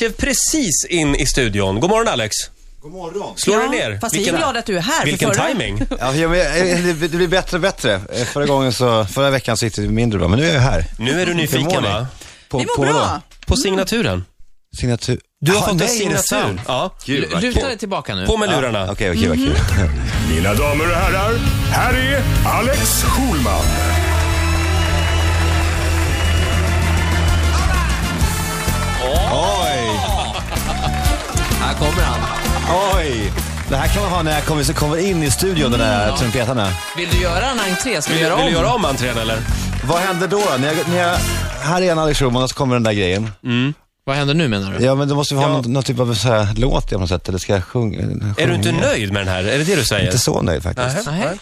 klev 0.00 0.12
precis 0.12 0.84
in 0.88 1.14
i 1.16 1.26
studion. 1.26 1.80
God 1.80 1.90
morgon 1.90 2.08
Alex. 2.08 2.36
God 2.82 2.92
morgon. 2.92 3.36
Slår 3.36 3.56
Ja, 3.56 3.62
du 3.62 3.68
ner? 3.68 3.98
fast 4.00 4.14
vi 4.16 4.28
är 4.28 4.36
glada 4.36 4.58
att 4.58 4.66
du 4.66 4.76
är 4.76 4.80
här, 4.80 5.04
Vilken 5.04 5.34
förra- 5.34 5.46
timing. 5.48 5.82
Ja, 6.00 6.14
eh, 6.14 6.78
det, 6.84 7.08
blir 7.10 7.28
bättre 7.28 7.56
och 7.56 7.60
bättre. 7.60 7.94
Eh, 7.94 8.24
Förra, 8.24 8.46
gången 8.46 8.72
så, 8.72 9.04
förra 9.04 9.30
veckan 9.30 9.56
så 9.56 9.64
gick 9.64 9.76
det 9.76 9.82
mindre 9.82 10.18
bra, 10.18 10.28
men 10.28 10.38
nu 10.38 10.48
är 10.50 10.54
jag 10.54 10.60
här. 10.60 10.84
Nu 10.98 11.22
är 11.22 11.26
du 11.26 11.34
nyfiken 11.34 11.82
va? 11.82 12.06
På, 12.48 12.58
Vi 12.58 12.64
mår 12.66 12.74
på 12.76 12.82
bra. 12.82 13.20
På 13.46 13.56
signaturen. 13.56 14.24
Signatur. 14.80 15.20
Du 15.40 15.52
har 15.52 15.58
Ah, 15.62 15.66
fått 15.68 15.76
nej, 15.76 15.86
en 15.88 15.94
signatur. 16.18 16.60
Ja. 16.66 16.94
Gud, 17.04 17.42
Luta 17.42 17.66
dig 17.68 17.78
tillbaka 17.78 18.14
nu. 18.14 18.26
På 18.26 18.36
med 18.36 18.48
lurarna. 18.50 18.92
Okej, 18.92 19.10
okej, 19.10 19.28
vad 19.28 19.36
kul. 19.36 19.56
Mina 20.34 20.54
damer 20.54 20.84
och 20.90 20.96
herrar, 20.96 21.34
här 21.70 21.94
är 21.94 22.22
Alex 22.58 23.02
Schulman. 23.02 23.64
Det 33.70 33.76
här 33.76 33.88
kan 33.88 34.02
man 34.02 34.12
ha 34.12 34.22
när 34.22 34.32
jag 34.32 34.44
kommer, 34.44 34.62
så 34.62 34.74
kommer 34.74 34.96
in 34.96 35.22
i 35.22 35.30
studion, 35.30 35.70
de 35.72 35.78
där 35.78 36.16
trumpetarna. 36.16 36.68
Vill 36.96 37.08
du 37.10 37.18
göra 37.22 37.46
en 37.50 37.60
entré? 37.60 38.02
Ska 38.02 38.12
vi 38.12 38.18
Vill, 38.18 38.26
göra 38.28 38.36
vill 38.36 38.44
om? 38.44 38.50
du 38.50 38.56
göra 38.58 38.72
om 38.74 38.84
entrén 38.84 39.18
eller? 39.18 39.38
Vad 39.88 39.98
händer 40.00 40.28
då? 40.28 40.42
När 40.60 40.66
jag, 40.68 40.76
när 40.88 40.98
jag, 40.98 41.16
här 41.60 41.82
är 41.82 41.92
en 41.92 41.98
Alex 41.98 42.18
Schulman 42.18 42.42
och 42.42 42.50
så 42.50 42.56
kommer 42.56 42.74
den 42.74 42.82
där 42.82 42.92
grejen. 42.92 43.30
Vad 44.04 44.16
händer 44.16 44.34
nu 44.34 44.48
menar 44.48 44.72
du? 44.78 44.84
Ja, 44.84 44.94
men 44.94 45.08
då 45.08 45.14
måste 45.14 45.34
vi 45.34 45.40
ha 45.40 45.48
Ja. 45.48 45.52
någon, 45.56 45.72
någon 45.72 45.82
typ 45.82 45.98
av 46.00 46.14
så 46.14 46.28
här, 46.28 46.48
låt 46.56 46.90
på 46.90 46.98
något 46.98 47.08
sätt, 47.08 47.28
eller 47.28 47.38
ska 47.38 47.52
jag 47.52 47.64
sjunga? 47.64 47.98
Är 48.36 48.46
du 48.46 48.54
inte 48.54 48.72
nöjd 48.72 49.12
med 49.12 49.20
den 49.26 49.28
här? 49.34 49.44
Är 49.44 49.58
det 49.58 49.64
det 49.64 49.76
du 49.76 49.84
säger? 49.84 50.04
Inte 50.06 50.18
så 50.18 50.42
nöjd 50.42 50.62
faktiskt. 50.62 51.06
Nähä. 51.06 51.24
Nej. 51.26 51.38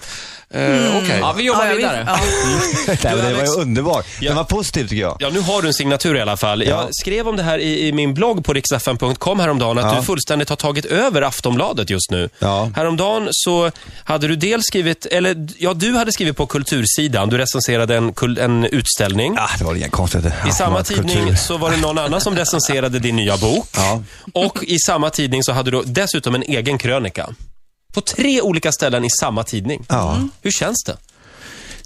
Eh, 0.55 0.97
Okej. 0.97 1.19
Ja, 1.21 1.33
vi 1.37 1.43
jobbar 1.45 1.67
Ja, 1.67 1.75
vidare. 1.75 2.05
ja. 2.07 2.19
Nej, 2.87 2.99
men 3.17 3.25
det 3.25 3.35
var 3.35 3.43
ju 3.43 3.49
underbart. 3.63 4.07
Ja. 4.21 4.29
Den 4.31 4.37
var 4.37 4.45
positiv 4.45 4.89
tycker 4.89 5.03
jag. 5.03 5.17
Ja, 5.21 5.29
nu 5.33 5.41
har 5.41 5.63
du 5.63 5.69
en 5.69 5.75
signatur 5.75 6.17
i 6.17 6.21
alla 6.21 6.37
fall. 6.37 6.63
Jag 6.63 6.69
Ja. 6.85 6.89
skrev 6.93 7.29
om 7.29 7.37
det 7.37 7.43
här 7.43 7.59
i, 7.59 7.87
i 7.89 7.93
min 7.93 8.15
blogg 8.15 8.45
på 8.45 8.53
riksfn.com 8.53 9.41
häromdagen, 9.41 9.79
att 9.79 9.85
Ja. 9.93 9.99
du 10.01 10.03
fullständigt 10.07 10.49
har 10.49 10.57
tagit 10.57 10.85
över 10.85 11.23
Aftonbladet 11.23 11.91
just 11.91 12.11
nu. 12.11 12.29
Ja. 12.39 12.71
Häromdagen 12.77 13.29
så 13.31 13.71
hade 14.05 14.29
du 14.29 14.37
dels 14.37 14.65
skrivit, 14.67 15.07
eller 15.07 15.49
ja, 15.59 15.75
du 15.75 15.93
hade 15.97 16.13
skrivit 16.13 16.37
på 16.37 16.47
kultursidan, 16.47 17.29
du 17.29 17.39
recenserade 17.39 17.97
en, 17.97 18.13
en 18.39 18.65
utställning. 18.65 19.37
Ah, 19.39 19.49
det 19.59 19.65
var 19.65 19.75
inga 19.75 19.89
konstigheter. 19.89 20.33
I 20.49 20.53
samma 20.53 20.85
Kultur. 20.85 21.03
tidning 21.03 21.37
så 21.37 21.57
var 21.59 21.71
det 21.71 21.77
någon 21.77 21.99
annan 21.99 22.21
som 22.21 22.37
recenserade 22.37 22.99
din 22.99 23.17
nya 23.17 23.37
bok. 23.37 23.69
Ja. 23.77 24.03
Och 24.35 24.65
i 24.65 24.79
samma 24.79 25.11
tidning 25.11 25.43
så 25.43 25.53
hade 25.53 25.71
du 25.71 25.83
dessutom 25.87 26.35
en 26.35 26.43
egen 26.43 26.79
krönika. 26.79 27.29
På 27.95 28.01
tre 28.01 28.43
olika 28.43 28.73
ställen 28.73 29.05
i 29.05 29.11
samma 29.21 29.45
tidning. 29.45 29.85
Ja. 29.89 30.29
Hur 30.43 30.51
känns 30.51 30.85
det? 30.87 30.97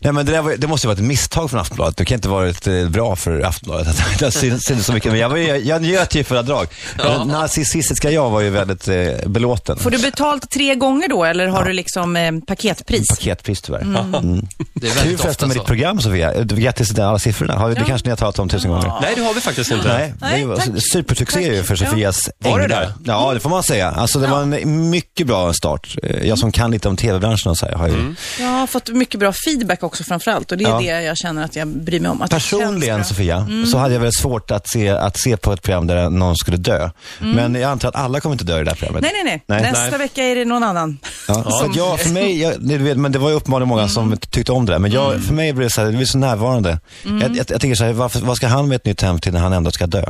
Nej, 0.05 0.13
men 0.13 0.27
det, 0.27 0.33
där 0.33 0.43
var, 0.43 0.55
det 0.59 0.67
måste 0.67 0.87
ju 0.87 0.89
vara 0.89 0.99
ett 0.99 1.05
misstag 1.05 1.51
från 1.51 1.61
Aftonbladet. 1.61 1.97
Det 1.97 2.05
kan 2.05 2.15
inte 2.15 2.29
varit 2.29 2.67
eh, 2.67 2.89
bra 2.89 3.17
för 3.17 3.41
Aftonbladet 3.41 3.89
att 4.23 4.35
syns 4.35 4.65
syns 4.65 4.87
så 4.87 4.93
mycket. 4.93 5.13
Men 5.13 5.21
jag, 5.21 5.29
var, 5.29 5.37
ju- 5.37 5.57
jag 5.57 5.83
njöt 5.83 6.15
ju 6.15 6.25
fulla 6.25 6.43
drag. 6.43 6.67
Den 6.97 7.29
narcissistiska 7.29 8.11
jag 8.11 8.31
var 8.31 8.41
ju 8.41 8.51
väldigt 8.51 8.89
eh, 8.89 8.97
belåten. 9.27 9.77
Får 9.79 9.91
du 9.91 9.99
betalt 9.99 10.51
tre 10.51 10.75
gånger 10.75 11.09
då, 11.09 11.25
eller 11.25 11.47
har 11.47 11.65
du 11.65 11.73
liksom 11.73 12.17
eh, 12.17 12.33
paketpris? 12.47 13.09
Paketpris 13.09 13.63
tyvärr. 13.63 13.81
Mm. 13.83 14.47
Det 14.75 14.87
är 14.89 15.03
Kul 15.03 15.19
förresten 15.19 15.49
med 15.49 15.57
så. 15.57 15.61
ditt 15.63 15.67
program 15.67 16.01
Sofia. 16.01 16.43
Grattis 16.45 16.89
till 16.89 17.03
alla 17.03 17.19
siffrorna. 17.19 17.55
Har, 17.55 17.71
Det 17.71 17.85
kanske 17.87 18.07
ni 18.07 18.11
har 18.11 18.17
talat 18.17 18.39
om 18.39 18.49
tusen 18.49 18.71
gånger. 18.71 18.93
Nej, 19.03 19.13
det 19.17 19.23
har 19.23 19.35
vi 19.35 19.41
faktiskt 19.41 19.71
inte. 19.71 19.89
Nej, 19.89 20.15
Nej, 20.21 20.41
det 20.41 20.47
var 20.47 20.57
tack. 20.57 20.69
supersuccé 20.93 21.57
Tack. 21.57 21.67
för 21.67 21.77
Ja. 21.85 21.91
Sofias 21.91 22.31
Var 22.39 22.61
det 22.61 22.67
det? 22.67 22.93
Ja, 23.05 23.35
det 23.35 23.41
får 23.41 23.51
man 23.51 23.63
säga. 23.63 23.91
Alltså 23.91 24.19
det 24.19 24.27
var 24.27 24.43
en 24.43 24.91
mycket 24.91 25.27
bra 25.27 25.53
start. 25.53 25.97
Eh, 26.03 26.27
Jag 26.29 26.39
som 26.39 26.53
kan 26.53 26.71
lite 26.71 26.89
om 26.89 26.97
tv-branschen 26.97 27.51
och 27.51 27.59
så 27.59 27.67
här, 27.67 27.73
har 27.75 27.89
ju 27.89 28.15
Jag 28.41 28.47
har 28.47 28.67
fått 28.67 28.89
mycket 28.89 29.21
bra 29.21 29.33
feedback 29.47 29.83
också 29.83 29.92
framförallt 29.97 30.53
och 30.53 30.59
det 30.59 30.65
är 30.65 30.69
Ja. 30.69 30.79
det 30.79 31.03
jag 31.03 31.17
känner 31.17 31.45
att 31.45 31.57
jag 31.57 31.69
bryr 31.69 32.01
mig 32.01 32.11
om. 32.11 32.23
Att 32.23 32.31
det 32.31 32.37
Personligen. 32.37 33.05
Sofia, 33.05 33.47
så 33.73 33.79
hade 33.79 33.95
jag 33.95 34.01
väldigt 34.01 34.19
svårt 34.21 34.51
att 34.51 34.69
se, 34.69 34.89
att 34.89 35.19
se 35.21 35.37
på 35.37 35.53
ett 35.53 35.63
program 35.63 35.87
där 35.87 36.11
någon 36.11 36.37
skulle 36.37 36.57
dö. 36.57 36.91
Men 37.19 37.55
jag 37.55 37.65
antar 37.71 37.89
att 37.89 37.97
alla 37.97 38.21
kommer 38.21 38.35
inte 38.35 38.45
dö 38.45 38.61
i 38.61 38.65
det 38.65 38.71
här 38.71 38.77
programmet. 38.77 39.03
Nej, 39.03 39.13
nej, 39.25 39.25
nej. 39.49 39.61
Nej. 39.61 39.73
Nästa 39.73 39.91
Nej. 39.91 39.99
vecka 39.99 40.23
är 40.25 40.37
det 40.37 40.45
någon 40.45 40.63
annan. 40.63 40.99
Ja, 41.29 41.35
så 41.51 41.73
jag, 41.75 42.01
för 42.01 42.11
mig, 42.11 42.41
jag, 42.43 42.55
du 42.59 42.79
vet, 42.79 42.97
men 42.97 43.13
det 43.13 43.19
var 43.19 43.29
ju 43.29 43.35
uppenbarligen 43.35 43.69
många 43.69 43.89
som 43.89 44.17
tyckte 44.17 44.53
om 44.53 44.67
det 44.67 44.73
där. 44.73 44.79
Men 44.79 44.91
jag, 44.91 45.23
för 45.23 45.35
mig 45.35 45.53
blev 45.53 45.69
det 45.69 45.75
så 45.75 45.81
här, 45.81 45.89
det 45.89 45.97
blev 45.97 46.07
så 46.07 46.19
närvarande. 46.19 46.79
Jag, 47.03 47.37
jag, 47.37 47.51
jag 47.51 47.61
tänker 47.61 47.75
så 47.75 47.85
här, 47.85 47.93
varför, 47.93 48.21
vad 48.21 48.37
ska 48.37 48.47
han 48.47 48.69
med 48.69 48.77
ett 48.77 48.85
nytt 48.85 49.03
hem 49.03 49.19
till 49.19 49.33
när 49.33 49.41
han 49.41 49.53
ändå 49.53 49.71
ska 49.71 49.87
dö? 49.87 50.05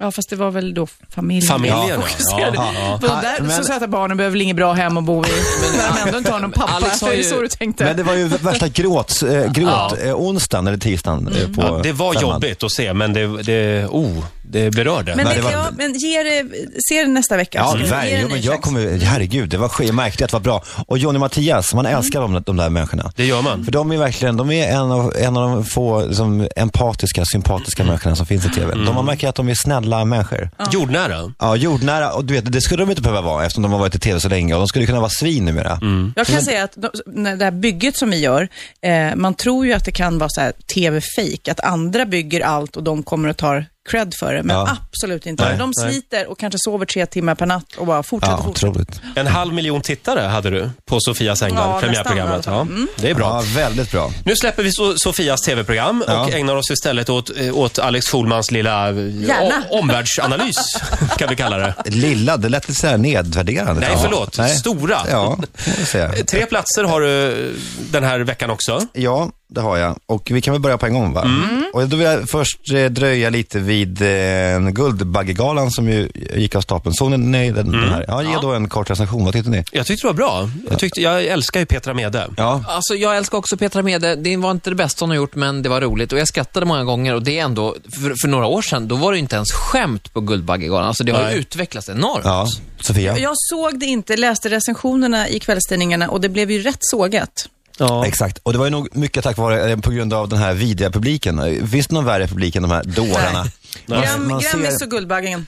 Ja, 0.00 0.10
fast 0.10 0.30
det 0.30 0.36
var 0.36 0.50
väl 0.50 0.74
då 0.74 0.86
familjen. 1.10 1.48
Familjen, 1.48 2.00
ja. 2.00 2.38
Ja, 2.40 2.50
ja. 2.54 2.98
De 3.00 3.06
där 3.06 3.40
Men- 3.40 3.50
så 3.50 3.64
söta 3.64 3.88
barnen 3.88 4.16
behöver 4.16 4.32
väl 4.32 4.42
inget 4.42 4.56
bra 4.56 4.72
hem 4.72 4.96
att 4.96 5.04
bo 5.04 5.24
i. 5.24 5.28
När 5.76 5.94
de 5.94 6.06
ändå 6.06 6.18
inte 6.18 6.32
har 6.32 6.40
någon 6.40 6.52
pappa. 6.52 6.72
Alex 6.72 7.00
har 7.00 7.08
är 7.08 7.12
det 7.12 7.18
ju- 7.18 7.24
så 7.24 7.40
du 7.40 7.48
tänkte? 7.48 7.84
Men 7.84 7.96
det 7.96 8.02
var 8.02 8.14
ju 8.14 8.28
värsta 8.28 8.68
gråt, 8.68 9.22
äh, 9.22 9.52
gråt 9.52 9.94
eh, 10.04 10.14
onsdagen 10.14 10.66
eller 10.66 10.78
tisdagen 10.78 11.28
eh, 11.28 11.54
på 11.54 11.62
Ja, 11.62 11.80
det 11.82 11.92
var 11.92 12.14
femman. 12.14 12.32
jobbigt 12.32 12.62
att 12.62 12.72
se, 12.72 12.92
men 12.92 13.12
det, 13.12 13.42
det, 13.42 13.86
oh, 13.90 14.24
det 14.42 14.70
berörde. 14.70 15.16
Men, 15.16 15.26
det 15.26 15.34
det 15.34 15.40
var- 15.40 15.52
ja, 15.52 15.66
men 15.76 15.92
ge 15.94 16.22
det, 16.22 16.44
se 16.88 17.02
det 17.02 17.08
nästa 17.08 17.36
vecka. 17.36 17.58
Ja, 17.58 17.76
en 17.78 17.90
verkligen. 17.90 18.24
ny 18.26 18.32
Men 18.32 18.42
jag 18.42 18.62
kommer, 18.62 18.98
herregud, 19.04 19.48
det 19.48 19.56
var 19.58 19.70
jag 19.80 19.94
märkte 19.94 20.24
att 20.24 20.30
det 20.30 20.34
var 20.36 20.40
bra. 20.40 20.62
Och 20.86 20.98
Johnny 20.98 21.18
Mattias, 21.18 21.74
man 21.74 21.86
älskar 21.86 22.20
de, 22.20 22.42
de 22.46 22.56
där 22.56 22.70
människorna. 22.70 23.12
Det 23.16 23.24
gör 23.26 23.42
man. 23.42 23.64
För 23.64 23.72
de 23.72 23.92
är 23.92 23.96
verkligen, 23.96 24.36
de 24.36 24.50
är 24.50 24.68
en 24.72 24.92
av, 24.92 25.12
en 25.18 25.36
av 25.36 25.50
de 25.50 25.64
få 25.64 26.06
liksom, 26.06 26.48
empatiska, 26.56 27.24
sympatiska 27.24 27.84
människorna 27.84 28.16
som 28.16 28.26
finns 28.26 28.46
i 28.46 28.48
TV. 28.50 28.74
De, 28.74 28.94
man 28.94 29.04
märker 29.04 29.28
att 29.28 29.34
de 29.34 29.48
är 29.48 29.54
snälla 29.54 29.85
människor. 30.04 30.50
Jordnära. 30.72 31.32
Ja, 31.38 31.56
jordnära. 31.56 32.12
Och 32.12 32.24
du 32.24 32.34
vet, 32.34 32.52
det 32.52 32.60
skulle 32.60 32.82
de 32.82 32.90
inte 32.90 33.02
behöva 33.02 33.20
vara 33.20 33.44
eftersom 33.44 33.62
de 33.62 33.72
har 33.72 33.78
varit 33.78 33.94
i 33.94 33.98
TV 33.98 34.20
så 34.20 34.28
länge. 34.28 34.54
Och 34.54 34.60
de 34.60 34.68
skulle 34.68 34.86
kunna 34.86 35.00
vara 35.00 35.10
svin 35.10 35.44
numera. 35.44 35.78
Jag 36.16 36.26
kan 36.26 36.42
säga 36.42 36.64
att 36.64 36.72
de, 36.76 36.88
när 37.06 37.36
det 37.36 37.44
här 37.44 37.52
bygget 37.52 37.96
som 37.96 38.10
vi 38.10 38.20
gör, 38.20 38.48
eh, 38.82 39.16
man 39.16 39.34
tror 39.34 39.66
ju 39.66 39.72
att 39.72 39.84
det 39.84 39.92
kan 39.92 40.18
vara 40.18 40.30
så 40.30 40.40
här 40.40 40.52
tv-fake, 40.74 41.50
att 41.50 41.60
andra 41.60 42.06
bygger 42.06 42.40
allt 42.40 42.76
och 42.76 42.82
de 42.82 43.02
kommer 43.02 43.28
och 43.28 43.36
tar 43.36 43.66
cred 43.90 44.12
för 44.20 44.34
det, 44.34 44.42
men 44.42 44.56
Ja. 44.56 44.76
absolut 44.92 45.26
inte. 45.26 45.44
Nej, 45.48 45.58
de 45.58 45.72
nej. 45.76 45.92
sliter 45.92 46.26
och 46.26 46.38
kanske 46.38 46.58
sover 46.60 46.86
tre 46.86 47.06
timmar 47.06 47.34
per 47.34 47.46
natt 47.46 47.64
och 47.78 47.86
bara 47.86 48.02
fortsätter, 48.02 48.32
Ja, 48.36 48.42
fortsätter. 48.42 48.68
otroligt. 48.70 49.00
En 49.14 49.26
halv 49.26 49.54
miljon 49.54 49.80
tittare 49.80 50.20
hade 50.20 50.50
du 50.50 50.70
på 50.90 51.00
Sofias 51.00 51.42
änglar, 51.42 51.68
Ja, 51.74 51.80
premiärprogrammet. 51.80 52.36
nästan 52.36 52.54
i 52.54 52.58
Ja, 52.58 52.64
fall. 52.64 52.86
det 52.96 53.10
är 53.10 53.14
bra. 53.14 53.26
Ja, 53.26 53.60
väldigt 53.60 53.90
bra. 53.90 54.10
Nu 54.24 54.36
släpper 54.36 54.62
vi 54.62 54.72
so 54.72 54.94
Sofias 54.96 55.40
TV-program 55.40 56.02
och 56.06 56.12
Ja. 56.12 56.28
ägnar 56.30 56.54
oss 56.56 56.70
istället 56.70 57.08
åt, 57.08 57.30
eh, 57.40 57.56
åt 57.56 57.78
Alex 57.78 58.06
Schulmans 58.06 58.50
lilla 58.50 58.88
eh, 58.88 58.94
o- 59.42 59.52
omvärldsanalys, 59.70 60.56
kan 61.18 61.28
vi 61.28 61.36
kalla 61.36 61.56
det. 61.58 61.74
Lilla, 61.84 62.36
det 62.36 62.48
lät 62.48 62.68
lite 62.68 62.80
så 62.80 62.86
här 62.86 62.96
nedvärderande. 62.98 63.80
Nej, 63.80 63.90
Ja. 63.92 63.98
förlåt. 64.02 64.38
Nej. 64.38 64.56
Stora. 64.56 64.98
Ja, 65.10 65.38
får. 65.56 66.24
Tre 66.24 66.46
platser 66.46 66.84
har 66.84 67.00
du 67.00 67.54
den 67.90 68.04
här 68.04 68.20
veckan 68.20 68.50
också. 68.50 68.80
Ja, 68.92 69.30
det 69.48 69.60
har 69.60 69.76
jag. 69.76 69.98
Och 70.06 70.30
vi 70.30 70.40
kan 70.40 70.52
väl 70.52 70.60
börja 70.60 70.78
på 70.78 70.86
en 70.86 70.94
gång 70.94 71.12
va? 71.12 71.30
Och 71.72 71.88
då 71.88 71.96
vill 71.96 72.06
jag 72.06 72.28
först 72.28 72.72
eh, 72.72 72.84
dröja 72.84 73.30
lite 73.30 73.58
vid 73.58 74.02
eh, 74.02 74.60
Guldbaggegalan 74.70 75.70
som 75.70 75.88
ju 75.88 76.10
gick 76.34 76.54
av 76.54 76.60
stapeln. 76.60 76.94
Såg 76.94 77.10
ni 77.10 77.16
nej, 77.16 77.50
den, 77.50 77.72
den 77.72 77.88
här? 77.88 78.04
Ja, 78.08 78.22
ge 78.22 78.38
då 78.42 78.52
en 78.52 78.68
kort 78.68 78.90
recension. 78.90 79.24
Vad 79.24 79.34
tyckte 79.34 79.50
ni? 79.50 79.64
Jag 79.72 79.86
tyckte 79.86 80.06
det 80.06 80.08
var 80.08 80.14
bra. 80.14 80.50
Jag, 80.70 80.78
tyckte, 80.78 81.00
jag 81.00 81.24
älskar 81.24 81.60
ju 81.60 81.66
Petra 81.66 81.94
Mede. 81.94 82.26
Ja, 82.36 82.64
Alltså, 82.68 82.94
jag 82.94 83.16
älskar 83.16 83.38
också 83.38 83.56
Petra 83.56 83.82
Mede. 83.82 84.16
Det 84.16 84.36
var 84.36 84.50
inte 84.50 84.70
det 84.70 84.76
bästa 84.76 85.02
hon 85.02 85.10
har 85.10 85.16
gjort, 85.16 85.34
men 85.34 85.62
det 85.62 85.68
var 85.68 85.80
roligt. 85.80 86.12
Och 86.12 86.18
jag 86.18 86.28
skrattade 86.28 86.66
många 86.66 86.84
gånger. 86.84 87.14
Och 87.14 87.22
det 87.22 87.38
är 87.38 87.44
ändå, 87.44 87.76
för, 87.94 88.14
för 88.22 88.28
några 88.28 88.46
år 88.46 88.62
sedan, 88.62 88.88
då 88.88 88.96
var 88.96 89.12
det 89.12 89.18
inte 89.18 89.36
ens 89.36 89.52
skämt 89.52 90.12
på 90.12 90.20
Guldbaggegalan. 90.20 90.86
Alltså, 90.88 91.04
det 91.04 91.12
har 91.12 91.20
ju 91.20 91.26
Nej. 91.26 91.38
utvecklats 91.38 91.88
enormt. 91.88 92.24
ja. 92.24 92.46
Sofia? 92.80 93.18
Jag 93.18 93.34
såg 93.36 93.78
det 93.80 93.86
inte, 93.86 94.16
läste 94.16 94.48
recensionerna 94.48 95.28
i 95.28 95.40
kvällstidningarna 95.40 96.08
och 96.08 96.20
det 96.20 96.28
blev 96.28 96.50
ju 96.50 96.62
rätt 96.62 96.78
sågat. 96.80 97.48
Ja. 97.78 98.06
Exakt, 98.06 98.38
och 98.42 98.52
det 98.52 98.58
var 98.58 98.66
ju 98.66 98.70
nog 98.70 98.88
mycket 98.96 99.24
tack 99.24 99.36
vare, 99.36 99.70
eh, 99.70 99.76
på 99.78 99.90
grund 99.90 100.12
av 100.14 100.28
den 100.28 100.38
här 100.38 100.54
vidriga 100.54 100.90
publiken. 100.90 101.68
Finns 101.70 101.86
det 101.86 101.94
någon 101.94 102.04
värre 102.04 102.26
publik 102.28 102.56
än 102.56 102.62
de 102.62 102.70
här 102.70 102.84
dårarna? 102.84 103.44
Grammis 103.86 104.50
ser- 104.50 104.84
och 104.86 104.90
Guldbaggen. 104.90 105.46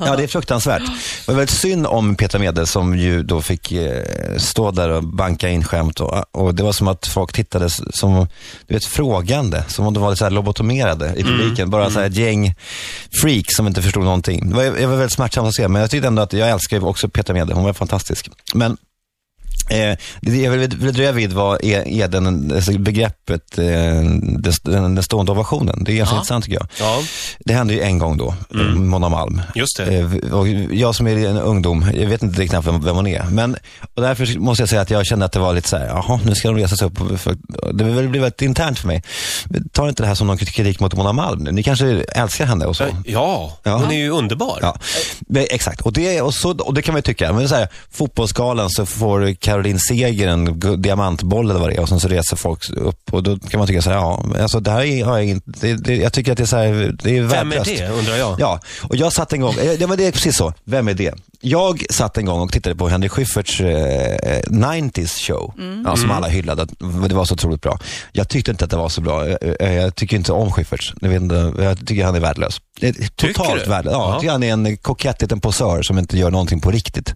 Ja, 0.00 0.16
det 0.16 0.22
är 0.22 0.26
fruktansvärt. 0.26 0.82
Det 1.26 1.32
var 1.32 1.34
väldigt 1.34 1.56
synd 1.56 1.86
om 1.86 2.14
Petra 2.14 2.38
Mede 2.38 2.66
som 2.66 2.98
ju 2.98 3.22
då 3.22 3.42
fick 3.42 3.72
eh, 3.72 4.04
stå 4.38 4.70
där 4.70 4.88
och 4.88 5.04
banka 5.04 5.48
in 5.48 5.64
skämt 5.64 6.00
och, 6.00 6.24
och 6.34 6.54
det 6.54 6.62
var 6.62 6.72
som 6.72 6.88
att 6.88 7.06
folk 7.06 7.32
tittade 7.32 7.70
som, 7.94 8.26
du 8.66 8.74
vet, 8.74 8.84
frågande. 8.84 9.64
Som 9.68 9.86
om 9.86 9.94
de 9.94 10.02
var 10.02 10.10
lite 10.10 10.18
så 10.18 10.24
här 10.24 10.30
lobotomerade 10.30 11.14
i 11.16 11.22
publiken. 11.22 11.70
Bara 11.70 11.90
så 11.90 11.98
här 12.00 12.06
ett 12.06 12.16
gäng 12.16 12.54
freaks 13.22 13.56
som 13.56 13.66
inte 13.66 13.82
förstod 13.82 14.04
någonting. 14.04 14.50
Det 14.50 14.56
var, 14.56 14.64
det 14.64 14.86
var 14.86 14.96
väldigt 14.96 15.12
smärtsamt 15.12 15.48
att 15.48 15.54
se, 15.54 15.68
men 15.68 15.80
jag 15.80 15.90
tyckte 15.90 16.08
ändå 16.08 16.22
att 16.22 16.32
jag 16.32 16.50
älskar 16.50 16.76
ju 16.76 16.82
också 16.82 17.08
Petra 17.08 17.34
Mede. 17.34 17.54
Hon 17.54 17.64
var 17.64 17.72
fantastisk. 17.72 18.28
Men 18.54 18.76
Eh, 19.70 19.96
det 20.20 20.36
jag 20.36 20.50
vill 20.50 20.92
dröja 20.92 21.12
vid 21.12 21.32
var 21.32 21.64
är, 21.64 21.88
är 21.88 22.08
den, 22.08 22.52
alltså 22.54 22.78
begreppet, 22.78 23.58
eh, 23.58 23.64
den, 23.64 24.94
den, 24.94 25.02
stående 25.02 25.32
ovationen. 25.32 25.84
Det 25.84 25.92
är 25.92 25.96
ganska 25.96 26.14
Ja. 26.14 26.18
intressant 26.18 26.44
tycker 26.44 26.58
jag. 26.58 26.68
Ja, 26.80 27.02
Det 27.38 27.52
hände 27.52 27.74
ju 27.74 27.80
en 27.80 27.98
gång 27.98 28.16
då, 28.16 28.34
mm. 28.54 28.88
Mona 28.88 29.08
Malm. 29.08 29.42
just 29.54 29.76
det. 29.76 29.96
Eh, 29.96 30.32
och 30.34 30.48
jag 30.48 30.94
som 30.94 31.06
är 31.06 31.28
en 31.28 31.36
ungdom, 31.38 31.90
jag 31.94 32.06
vet 32.06 32.22
inte 32.22 32.40
riktigt 32.40 32.66
vem, 32.66 32.80
vem 32.84 32.96
hon 32.96 33.06
är. 33.06 33.24
Men, 33.30 33.56
och 33.94 34.02
därför 34.02 34.38
måste 34.38 34.62
jag 34.62 34.68
säga 34.68 34.82
att 34.82 34.90
jag 34.90 35.06
kände 35.06 35.24
att 35.24 35.32
det 35.32 35.38
var 35.38 35.54
lite 35.54 35.68
så 35.68 35.76
här, 35.76 35.86
jaha, 35.86 36.20
nu 36.24 36.34
ska 36.34 36.48
de 36.48 36.56
resa 36.56 36.76
sig 36.76 36.86
upp. 36.86 37.20
För, 37.20 37.36
det 37.72 37.84
blev 37.84 38.22
väldigt 38.22 38.42
internt 38.42 38.78
för 38.78 38.86
mig. 38.86 39.02
Ta 39.72 39.88
inte 39.88 40.02
det 40.02 40.06
här 40.06 40.14
som 40.14 40.26
någon 40.26 40.38
kritik 40.38 40.80
mot 40.80 40.94
Mona 40.94 41.12
Malm. 41.12 41.42
Ni 41.42 41.62
kanske 41.62 41.86
älskar 42.08 42.46
henne 42.46 42.64
och 42.66 42.76
så. 42.76 42.84
Ja, 43.04 43.58
Ja. 43.62 43.76
hon 43.76 43.90
är 43.90 43.98
ju 43.98 44.10
underbar. 44.10 44.58
Ja, 44.62 44.76
exakt. 45.50 45.80
Och 45.80 45.92
det, 45.92 46.20
och, 46.22 46.34
så, 46.34 46.50
och 46.50 46.74
det 46.74 46.82
kan 46.82 46.92
man 46.92 46.98
ju 46.98 47.02
tycka. 47.02 47.32
Men 47.32 47.48
så 47.48 47.54
här, 47.54 47.68
fotbollsgalan 47.90 48.70
så 48.70 48.86
får 48.86 49.34
Karo 49.34 49.59
Caroline 49.60 49.78
Seger 49.78 50.28
en 50.28 50.60
diamantboll 50.82 51.50
eller 51.50 51.60
vad 51.60 51.70
det 51.70 51.74
är 51.76 51.80
och 51.80 51.88
sen 51.88 52.00
så 52.00 52.08
reser 52.08 52.36
folk 52.36 52.70
upp 52.70 53.14
och 53.14 53.22
då 53.22 53.38
kan 53.38 53.58
man 53.58 53.66
tycka 53.66 53.82
så 53.82 53.90
här, 53.90 53.96
ja, 53.96 54.24
alltså 54.40 54.60
det 54.60 54.70
här 54.70 54.82
är, 54.82 55.04
har 55.04 55.18
jag, 55.18 55.26
inte, 55.26 55.50
det, 55.60 55.74
det, 55.74 55.96
jag 55.96 56.12
tycker 56.12 56.32
att 56.32 56.38
det 56.38 56.44
är 56.44 56.46
så 56.46 56.56
här, 56.56 56.96
det 57.02 57.16
är 57.16 57.22
Vem 57.22 57.52
är 57.52 57.56
värdelöst. 57.56 57.70
det, 57.78 57.88
undrar 57.88 58.16
jag? 58.16 58.40
Ja, 58.40 58.60
och 58.82 58.96
jag 58.96 59.12
satt 59.12 59.32
en 59.32 59.40
gång, 59.40 59.54
eh, 59.54 59.78
det 59.78 59.86
var 59.86 59.96
det 59.96 60.06
är 60.06 60.12
precis 60.12 60.36
så, 60.36 60.54
vem 60.64 60.88
är 60.88 60.94
det? 60.94 61.14
Jag 61.42 61.84
satt 61.90 62.18
en 62.18 62.24
gång 62.26 62.40
och 62.40 62.52
tittade 62.52 62.76
på 62.76 62.88
Henrik 62.88 63.12
Schyfferts 63.12 63.60
eh, 63.60 64.40
90s 64.48 65.26
show, 65.26 65.54
ja, 65.84 65.96
som 65.96 66.10
alla 66.10 66.28
hyllade, 66.28 66.66
det 67.08 67.14
var 67.14 67.24
så 67.24 67.34
otroligt 67.34 67.60
bra. 67.62 67.78
Jag 68.12 68.28
tyckte 68.28 68.50
inte 68.50 68.64
att 68.64 68.70
det 68.70 68.76
var 68.76 68.88
så 68.88 69.00
bra, 69.00 69.26
Eh, 69.28 69.36
eh, 69.60 69.74
jag 69.74 69.94
tycker 69.94 70.16
inte 70.16 70.32
om 70.32 70.52
Schyfferts, 70.52 70.94
jag, 71.00 71.14
inte, 71.14 71.52
jag 71.58 71.86
tycker 71.86 72.04
han 72.04 72.14
är 72.14 72.20
värdelös. 72.20 72.60
Totalt 73.16 73.66
värdelös, 73.66 73.92
ja, 73.92 73.98
Ja. 74.06 74.12
jag 74.12 74.20
tycker 74.20 74.32
han 74.32 74.42
är 74.42 74.52
en 74.52 74.76
kokett 74.76 75.22
liten 75.22 75.40
posör 75.40 75.82
som 75.82 75.98
inte 75.98 76.18
gör 76.18 76.30
någonting 76.30 76.60
på 76.60 76.70
riktigt. 76.70 77.14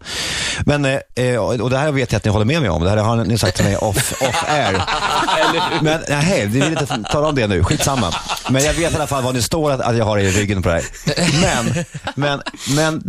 Men, 0.66 0.84
eh, 0.84 0.98
eh, 1.14 1.36
och 1.36 1.70
det 1.70 1.78
här 1.78 1.92
vet 1.92 2.12
jag 2.12 2.16
att 2.18 2.24
ni 2.24 2.30
håller 2.30 2.44
med 2.44 2.60
mig 2.60 2.70
om, 2.70 2.82
det 2.84 2.90
här 2.90 2.96
har 2.96 3.16
ni 3.16 3.38
sagt 3.38 3.56
till 3.56 3.64
mig 3.64 3.76
off, 3.76 4.12
off 4.22 4.44
air. 4.48 4.82
Men 5.82 6.00
nej, 6.08 6.46
vi 6.46 6.60
vill 6.60 6.70
inte 6.70 6.86
tala 7.12 7.28
om 7.28 7.34
det 7.34 7.46
nu, 7.46 7.64
skitsamma. 7.64 8.14
Men 8.48 8.64
jag 8.64 8.74
vet 8.74 8.92
i 8.92 8.96
alla 8.96 9.06
fall 9.06 9.22
vad 9.22 9.34
det 9.34 9.42
står 9.42 9.70
att, 9.70 9.80
att 9.80 9.96
jag 9.96 10.04
har 10.04 10.18
i 10.18 10.30
ryggen 10.30 10.62
på 10.62 10.68
det 10.68 10.74
här. 10.74 10.84
Men, 11.40 11.84
men, 12.14 12.42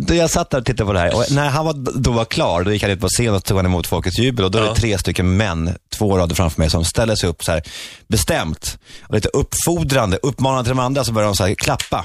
men 0.06 0.16
jag 0.16 0.30
satt 0.30 0.50
där 0.50 0.58
och 0.58 0.66
tittade 0.66 0.86
på 0.86 0.92
det 0.92 0.98
här 0.98 1.05
och 1.14 1.24
när 1.30 1.48
han 1.48 1.64
var, 1.64 1.72
då 2.00 2.12
var 2.12 2.24
klar, 2.24 2.62
då 2.62 2.72
gick 2.72 2.82
han 2.82 2.90
ut 2.90 3.00
på 3.00 3.08
scen 3.08 3.34
och 3.34 3.44
tog 3.44 3.56
han 3.56 3.66
emot 3.66 3.86
folkets 3.86 4.18
jubel 4.18 4.44
och 4.44 4.50
då 4.50 4.58
är 4.58 4.62
det 4.62 4.68
Ja. 4.68 4.74
tre 4.74 4.98
stycken 4.98 5.36
män, 5.36 5.74
två 5.98 6.18
rader 6.18 6.34
framför 6.34 6.60
mig, 6.60 6.70
som 6.70 6.84
ställer 6.84 7.14
sig 7.16 7.28
upp 7.28 7.44
så 7.44 7.52
här 7.52 7.62
bestämt 8.08 8.78
och 9.02 9.14
lite 9.14 9.28
uppfordrande, 9.28 10.18
uppmanande 10.22 10.64
till 10.64 10.76
de 10.76 10.78
andra 10.78 11.04
så 11.04 11.12
börjar 11.12 11.26
de 11.26 11.36
så 11.36 11.46
här 11.46 11.54
klappa. 11.54 12.04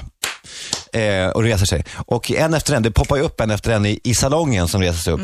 Eh, 0.92 1.26
och 1.26 1.42
reser 1.42 1.66
sig. 1.66 1.84
Och 2.06 2.30
en 2.30 2.54
efter 2.54 2.74
en, 2.74 2.82
det 2.82 2.90
poppar 2.90 3.16
ju 3.16 3.22
upp 3.22 3.40
en 3.40 3.50
efter 3.50 3.70
en 3.72 3.86
i, 3.86 4.00
i 4.04 4.14
salongen 4.14 4.68
som 4.68 4.80
reser 4.80 4.98
sig 4.98 5.12
upp. 5.12 5.20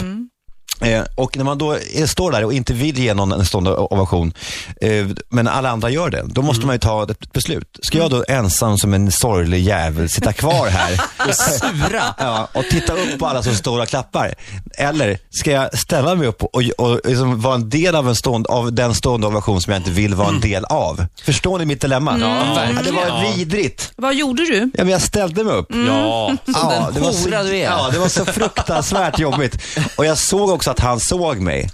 Eh, 0.81 1.03
och 1.15 1.37
när 1.37 1.45
man 1.45 1.59
då 1.59 1.73
är, 1.73 2.07
står 2.07 2.33
där 2.33 2.45
och 2.45 2.53
inte 2.53 2.73
vill 2.73 2.99
ge 2.99 3.15
någon 3.15 3.33
en 3.33 3.47
stående 3.47 3.71
ovation, 3.77 4.33
eh, 4.81 5.07
men 5.29 5.49
alla 5.49 5.71
andra 5.71 5.91
gör 5.91 6.11
det, 6.11 6.23
då 6.27 6.43
måste 6.43 6.67
man 6.67 6.75
ju 6.75 6.79
ta 6.79 7.03
ett 7.03 7.33
beslut. 7.33 7.79
Ska 7.83 7.99
jag 7.99 8.11
då 8.11 8.25
ensam 8.29 8.79
som 8.79 8.95
en 8.95 9.13
sorglig 9.13 9.63
jävel 9.63 10.09
sitta 10.09 10.33
kvar 10.33 10.67
här 10.69 11.01
Och 11.29 11.35
sura. 11.35 12.03
ja, 12.19 12.49
och 12.55 12.65
titta 12.71 12.93
upp 12.93 13.19
på 13.19 13.27
alla 13.27 13.43
som 13.43 13.55
står 13.55 13.81
och 13.83 13.89
klappar? 13.89 14.35
Eller 14.75 15.19
ska 15.31 15.51
jag 15.51 15.79
ställa 15.79 16.15
mig 16.15 16.27
upp 16.29 16.43
och, 16.43 16.55
och, 16.55 16.63
och 16.91 17.01
liksom 17.05 17.41
vara 17.41 17.55
en 17.55 17.71
del 17.71 17.95
av, 17.95 18.09
en 18.09 18.17
stående, 18.17 18.49
av 18.49 18.73
den 18.73 18.95
stående 18.95 19.27
ovation 19.27 19.61
som 19.63 19.73
jag 19.73 19.81
inte 19.81 19.91
vill 19.91 20.15
vara 20.15 20.29
en 20.29 20.41
del 20.41 20.65
av? 20.65 21.05
Förstår 21.25 21.59
ni 21.59 21.65
mitt 21.65 21.81
dilemma? 21.81 22.19
Ja, 22.21 22.83
det 22.85 22.91
var 22.93 23.07
Ja. 23.07 23.33
vidrigt. 23.37 23.93
Vad 23.97 24.15
gjorde 24.15 24.43
du? 24.43 24.59
Ja, 24.75 24.85
men 24.85 24.89
jag 24.89 25.03
ställde 25.03 25.45
mig 25.45 25.55
upp. 25.55 25.67
Ja. 25.71 26.37
den 26.45 26.55
det 26.95 27.01
var 27.01 27.13
så, 27.13 27.29
hora 27.29 27.43
du 27.43 27.57
är. 27.57 27.65
Ja, 27.65 27.89
det 27.93 27.99
var 27.99 28.09
så 28.09 28.25
fruktansvärt 28.25 29.19
jobbigt. 29.19 29.59
Och 29.97 30.07
jag 30.07 30.19
såg 30.19 30.51
också 30.51 30.68
att 30.69 30.79
han 30.81 31.01
såg 31.01 31.41
mig. 31.41 31.71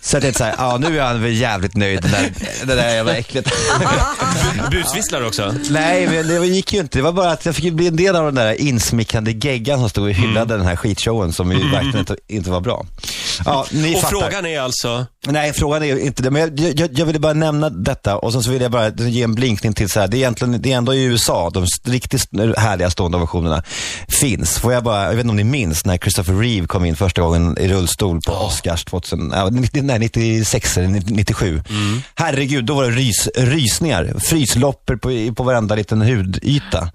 Så 0.00 0.16
jag 0.16 0.22
tänkte 0.22 0.38
så 0.38 0.44
här, 0.44 0.54
ja 0.58 0.76
nu 0.78 0.98
är 0.98 1.02
han 1.02 1.22
väl 1.22 1.36
jävligt 1.36 1.76
nöjd, 1.76 2.02
det 2.02 2.08
där, 2.08 2.32
det 2.66 2.74
där 2.74 2.94
jävla 2.94 3.16
äcklet. 3.16 3.48
Busvisslar 4.70 5.26
också. 5.26 5.54
Nej, 5.70 6.06
men 6.06 6.26
det 6.28 6.46
gick 6.46 6.72
ju 6.72 6.80
inte. 6.80 6.98
Det 6.98 7.02
var 7.02 7.12
bara 7.12 7.30
att 7.30 7.46
jag 7.46 7.54
fick 7.54 7.72
bli 7.72 7.86
en 7.86 7.96
del 7.96 8.16
av 8.16 8.24
den 8.24 8.34
där 8.34 8.60
insmickrande 8.60 9.30
geggan 9.30 9.78
som 9.78 9.88
stod 9.88 10.04
och 10.04 10.10
hyllade 10.10 10.56
den 10.56 10.66
här 10.66 10.76
skitshowen 10.76 11.32
som 11.32 11.52
ju 11.52 11.70
verkligen 11.70 11.98
inte, 11.98 12.16
inte 12.28 12.50
var 12.50 12.60
bra. 12.60 12.86
Ja, 13.44 13.66
ni 13.70 13.94
Och 13.96 14.00
fattar. 14.00 14.20
frågan 14.20 14.46
är 14.46 14.60
alltså, 14.60 15.06
Nej, 15.26 15.52
frågan 15.52 15.82
är 15.82 15.98
inte 15.98 16.22
det. 16.22 16.30
Men 16.30 16.56
jag, 16.56 16.80
jag, 16.80 16.98
jag 16.98 17.06
ville 17.06 17.18
bara 17.18 17.32
nämna 17.32 17.70
detta 17.70 18.16
och 18.16 18.32
sen 18.32 18.42
så 18.42 18.50
vill 18.50 18.62
jag 18.62 18.70
bara 18.70 18.88
ge 18.88 19.22
en 19.22 19.34
blinkning 19.34 19.72
till 19.72 19.90
så 19.90 20.00
här. 20.00 20.08
Det 20.08 20.16
är 20.16 20.18
egentligen, 20.18 20.62
det 20.62 20.72
är 20.72 20.76
ändå 20.76 20.94
i 20.94 21.04
USA 21.04 21.50
de 21.50 21.66
riktigt 21.84 22.28
härliga 22.56 22.90
stående 22.90 23.16
ovationerna 23.18 23.62
finns. 24.24 24.58
Får 24.58 24.72
jag 24.72 24.84
bara, 24.84 25.02
jag 25.02 25.10
vet 25.10 25.20
inte 25.20 25.30
om 25.30 25.36
ni 25.36 25.44
minns 25.44 25.84
när 25.84 25.98
Christopher 25.98 26.34
Reeve 26.34 26.66
kom 26.66 26.84
in 26.84 26.96
första 26.96 27.22
gången 27.22 27.58
i 27.58 27.68
rullstol 27.68 28.20
på 28.20 28.32
Oscars 28.32 28.84
2000, 28.84 29.32
ja, 29.34 29.48
90, 29.50 29.82
nej, 29.82 29.98
96 29.98 30.78
eller 30.78 30.88
97. 30.88 31.62
Herregud, 32.14 32.64
då 32.64 32.74
var 32.74 32.84
det 32.84 32.90
rys, 32.90 33.28
rysningar. 33.36 34.14
Frysloppor 34.18 34.96
på, 34.96 35.34
på 35.34 35.42
varenda 35.42 35.74
liten 35.74 36.02
hudyta. 36.02 36.90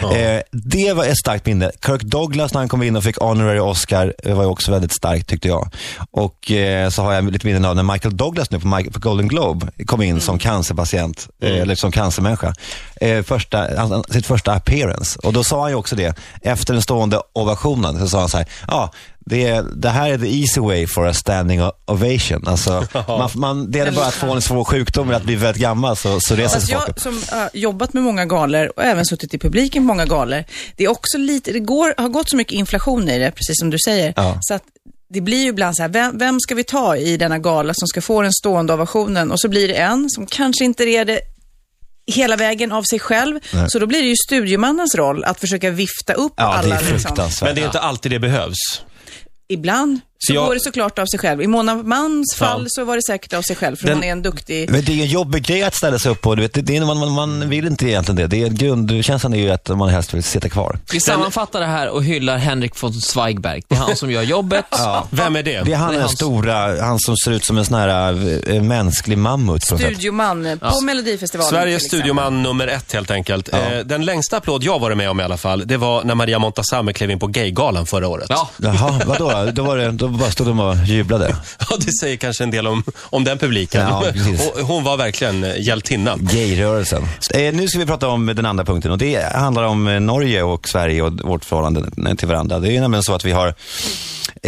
Eh, 0.00 0.40
det 0.52 0.92
var 0.92 1.04
ett 1.04 1.18
starkt 1.18 1.46
minne. 1.46 1.70
Kirk 1.86 2.02
Douglas 2.02 2.54
när 2.54 2.60
han 2.60 2.68
kom 2.68 2.82
in 2.82 2.96
och 2.96 3.04
fick 3.04 3.18
honorary 3.18 3.58
Oscar 3.58 4.14
eh, 4.24 4.36
var 4.36 4.44
också 4.44 4.72
väldigt 4.72 4.92
starkt 4.92 5.28
tyckte 5.28 5.48
jag. 5.48 5.68
Och 6.10 6.50
eh, 6.50 6.90
så 6.90 7.02
har 7.02 7.12
jag 7.12 7.32
lite 7.32 7.46
minnen 7.46 7.64
av 7.64 7.76
när 7.76 7.82
Michael 7.82 8.16
Douglas 8.16 8.50
nu 8.50 8.60
på, 8.60 8.68
Mike, 8.68 8.90
på 8.90 8.98
Golden 8.98 9.28
Globe 9.28 9.66
kom 9.86 10.02
in 10.02 10.20
som 10.20 10.38
cancerpatient, 10.38 11.28
eh, 11.42 11.58
eller 11.58 11.74
som 11.74 11.92
cancermänniska. 11.92 12.54
Eh, 13.00 13.22
första, 13.22 13.68
sitt 14.10 14.26
första 14.26 14.52
appearance. 14.52 15.18
Och 15.22 15.32
då 15.32 15.44
sa 15.44 15.60
han 15.60 15.70
ju 15.70 15.76
också 15.76 15.96
det, 15.96 16.18
efter 16.42 16.73
den 16.74 16.82
stående 16.82 17.20
ovationen, 17.32 17.98
så 17.98 18.08
sa 18.08 18.18
han 18.20 18.28
så 18.28 18.36
här, 18.36 18.46
ja, 18.68 18.92
det, 19.26 19.46
är- 19.46 19.62
det 19.76 19.88
här 19.88 20.10
är 20.10 20.18
the 20.18 20.40
easy 20.40 20.60
way 20.60 20.86
for 20.86 21.06
a 21.06 21.14
standing 21.14 21.60
ovation. 21.86 22.44
Alltså, 22.48 22.86
man, 23.08 23.30
man, 23.34 23.70
det 23.70 23.78
är 23.80 23.92
bara 23.92 24.06
att 24.06 24.14
få 24.14 24.32
en 24.32 24.42
svår 24.42 24.64
sjukdom 24.64 25.08
eller 25.08 25.16
att 25.16 25.24
bli 25.24 25.34
väldigt 25.36 25.62
gammal 25.62 25.96
så, 25.96 26.20
så 26.20 26.34
reser 26.34 26.60
sig 26.60 26.74
folk 26.76 26.88
jag 26.88 27.00
som 27.00 27.20
har 27.38 27.50
jobbat 27.52 27.92
med 27.92 28.02
många 28.02 28.24
galor 28.26 28.72
och 28.76 28.82
även 28.84 29.06
suttit 29.06 29.34
i 29.34 29.38
publiken 29.38 29.82
på 29.82 29.86
många 29.86 30.06
galor, 30.06 30.44
det 30.76 30.84
är 30.84 30.88
också 30.88 31.18
lite, 31.18 31.52
det 31.52 31.60
går, 31.60 31.94
har 31.96 32.08
gått 32.08 32.30
så 32.30 32.36
mycket 32.36 32.52
inflation 32.52 33.08
i 33.08 33.18
det, 33.18 33.30
precis 33.30 33.58
som 33.58 33.70
du 33.70 33.78
säger. 33.84 34.12
Ja. 34.16 34.38
Så 34.40 34.54
att 34.54 34.62
det 35.10 35.20
blir 35.20 35.42
ju 35.42 35.48
ibland 35.48 35.76
så 35.76 35.82
här, 35.82 35.88
vem, 35.88 36.18
vem 36.18 36.40
ska 36.40 36.54
vi 36.54 36.64
ta 36.64 36.96
i 36.96 37.16
denna 37.16 37.38
gala 37.38 37.74
som 37.74 37.88
ska 37.88 38.00
få 38.00 38.22
den 38.22 38.32
stående 38.32 38.72
ovationen? 38.74 39.30
Och 39.32 39.40
så 39.40 39.48
blir 39.48 39.68
det 39.68 39.74
en 39.74 40.10
som 40.10 40.26
kanske 40.26 40.64
inte 40.64 40.84
är 40.84 41.04
det 41.04 41.20
hela 42.06 42.36
vägen 42.36 42.72
av 42.72 42.82
sig 42.82 42.98
själv. 42.98 43.38
Nej. 43.52 43.70
Så 43.70 43.78
då 43.78 43.86
blir 43.86 44.02
det 44.02 44.08
ju 44.08 44.14
studiomannens 44.26 44.94
roll 44.94 45.24
att 45.24 45.40
försöka 45.40 45.70
vifta 45.70 46.12
upp 46.12 46.32
Ja, 46.36 46.42
det 46.44 46.58
alla. 46.58 46.74
är 46.74 46.80
fruktansvärt. 46.84 47.46
men 47.48 47.54
det 47.54 47.60
är 47.60 47.66
inte 47.66 47.80
alltid 47.80 48.12
det 48.12 48.18
behövs. 48.18 48.56
Ibland 49.48 50.00
så 50.18 50.34
jag- 50.34 50.46
går 50.46 50.54
det 50.54 50.60
såklart 50.60 50.98
av 50.98 51.06
sig 51.06 51.18
själv. 51.18 51.42
I 51.42 51.46
Mona 51.46 51.74
Mans 51.74 52.34
fall 52.36 52.62
Ja. 52.62 52.66
så 52.68 52.84
var 52.84 52.96
det 52.96 53.02
säkert 53.02 53.32
av 53.32 53.42
sig 53.42 53.56
själv, 53.56 53.76
för 53.76 53.86
Den- 53.86 53.96
hon 53.96 54.04
är 54.04 54.12
en 54.12 54.22
duktig... 54.22 54.70
Men 54.70 54.84
det 54.84 54.92
är 54.92 55.02
en 55.02 55.06
jobbig 55.06 55.42
grej 55.46 55.62
att 55.62 55.74
ställa 55.74 55.98
sig 55.98 56.12
upp 56.12 56.20
på. 56.20 56.34
Du 56.34 56.42
vet, 56.42 56.52
det, 56.54 56.60
det 56.62 56.76
är, 56.76 56.84
man, 56.84 56.98
man, 56.98 57.12
man 57.12 57.48
vill 57.48 57.66
inte 57.66 57.86
egentligen 57.88 58.16
det. 58.16 58.26
det 58.26 58.42
är, 58.42 58.48
grundkänslan 58.48 59.34
är 59.34 59.38
ju 59.38 59.50
att 59.50 59.68
man 59.68 59.88
helst 59.88 60.14
vill 60.14 60.22
sitta 60.22 60.48
kvar. 60.48 60.78
Vi 60.92 61.00
sammanfattar 61.00 61.60
det 61.60 61.66
här 61.66 61.88
och 61.88 62.04
hyllar 62.04 62.36
Henrik 62.36 62.82
von 62.82 62.92
Zweigbergk. 62.92 63.64
Det 63.68 63.74
är 63.74 63.78
han 63.78 63.96
som 63.96 64.10
gör 64.10 64.22
jobbet. 64.22 64.64
Vem 65.10 65.36
är 65.36 65.42
det? 65.42 65.62
Det 65.62 65.72
är 65.72 65.76
han 65.76 65.90
Det 65.90 65.96
är 65.96 66.00
den 66.00 66.08
stora, 66.08 66.82
han 66.84 66.98
som 66.98 67.16
ser 67.16 67.30
ut 67.30 67.44
som 67.44 67.58
en 67.58 67.64
sån 67.64 67.74
här 67.78 68.14
äh, 68.54 68.62
mänsklig 68.62 69.18
mammut. 69.18 69.62
Studioman 69.64 70.58
på 70.58 70.80
Melodifestivalen 70.80 71.50
Sveriges 71.50 71.82
studioman 71.86 72.42
nummer 72.42 72.66
ett 72.68 72.92
helt 72.92 73.10
enkelt. 73.10 73.48
Eh, 73.52 73.60
den 73.84 74.04
längsta 74.04 74.36
applåd 74.36 74.62
jag 74.64 74.78
varit 74.78 74.96
med 74.96 75.10
om 75.10 75.20
i 75.20 75.22
alla 75.22 75.36
fall, 75.36 75.62
det 75.66 75.76
var 75.76 76.04
när 76.04 76.14
Maria 76.14 76.38
Montazami 76.38 76.92
klev 76.92 77.10
in 77.10 77.18
på 77.18 77.26
Gaygalan 77.26 77.86
förra 77.86 78.08
året. 78.08 78.26
Ja, 78.28 78.50
Jaha, 78.56 79.00
vadå? 79.06 79.50
Då, 79.52 79.62
var 79.62 79.76
det, 79.76 79.90
då 80.10 80.18
bara 80.18 80.30
stod 80.30 80.46
de 80.46 80.60
och 80.60 80.76
jublade. 80.86 81.36
Ja, 81.70 81.76
det 81.78 81.92
säger 81.92 82.16
kanske 82.16 82.44
en 82.44 82.50
del 82.50 82.66
om, 82.66 82.84
om 82.96 83.24
den 83.24 83.38
publiken. 83.38 83.80
Ja, 83.80 84.04
hon 84.62 84.84
var 84.84 84.96
verkligen 84.96 85.44
eh, 85.44 85.60
hjältinna. 85.60 86.16
Gayrörelsen. 86.16 87.02
Eh, 87.34 87.54
nu 87.54 87.68
ska 87.68 87.78
vi 87.78 87.86
prata 87.86 88.08
om 88.08 88.26
den 88.26 88.46
andra 88.46 88.64
punkten 88.64 88.92
och 88.92 88.98
det 88.98 89.34
handlar 89.34 89.62
om 89.62 89.88
eh, 89.88 90.00
Norge 90.00 90.42
och 90.42 90.68
Sverige 90.68 91.02
och 91.02 91.12
vårt 91.12 91.44
förhållande 91.44 92.16
till 92.16 92.28
varandra. 92.28 92.58
Det 92.58 92.76
är 92.76 92.80
nämligen 92.80 93.02
så 93.02 93.14
att 93.14 93.24
vi 93.24 93.32
har 93.32 93.54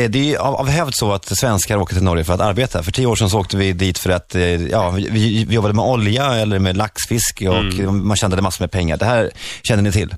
det 0.09 0.35
är 0.35 0.38
av, 0.38 0.55
av 0.55 0.69
hävd 0.69 0.95
så 0.95 1.12
att 1.12 1.38
svenskar 1.38 1.76
åker 1.76 1.95
till 1.95 2.05
Norge 2.05 2.25
för 2.25 2.33
att 2.33 2.41
arbeta. 2.41 2.83
För 2.83 2.93
tio 2.93 3.07
år 3.07 3.17
sedan 3.17 3.31
så 3.31 3.38
åkte 3.41 3.57
vi 3.57 3.73
dit 3.73 3.99
för 3.99 4.11
att 4.11 4.35
eh, 4.35 4.43
ja, 4.67 4.91
vi, 4.91 5.45
vi 5.45 5.55
jobbade 5.55 5.75
med 5.75 5.85
olja 5.85 6.35
eller 6.35 6.59
med 6.59 6.76
laxfiske 6.76 7.49
och 7.49 7.57
Mm. 7.57 8.09
man 8.09 8.17
tjänade 8.17 8.43
massor 8.43 8.62
med 8.62 8.71
pengar. 8.71 8.97
Det 8.97 9.05
här 9.05 9.31
känner 9.62 9.83
ni 9.83 9.93
till. 9.93 10.15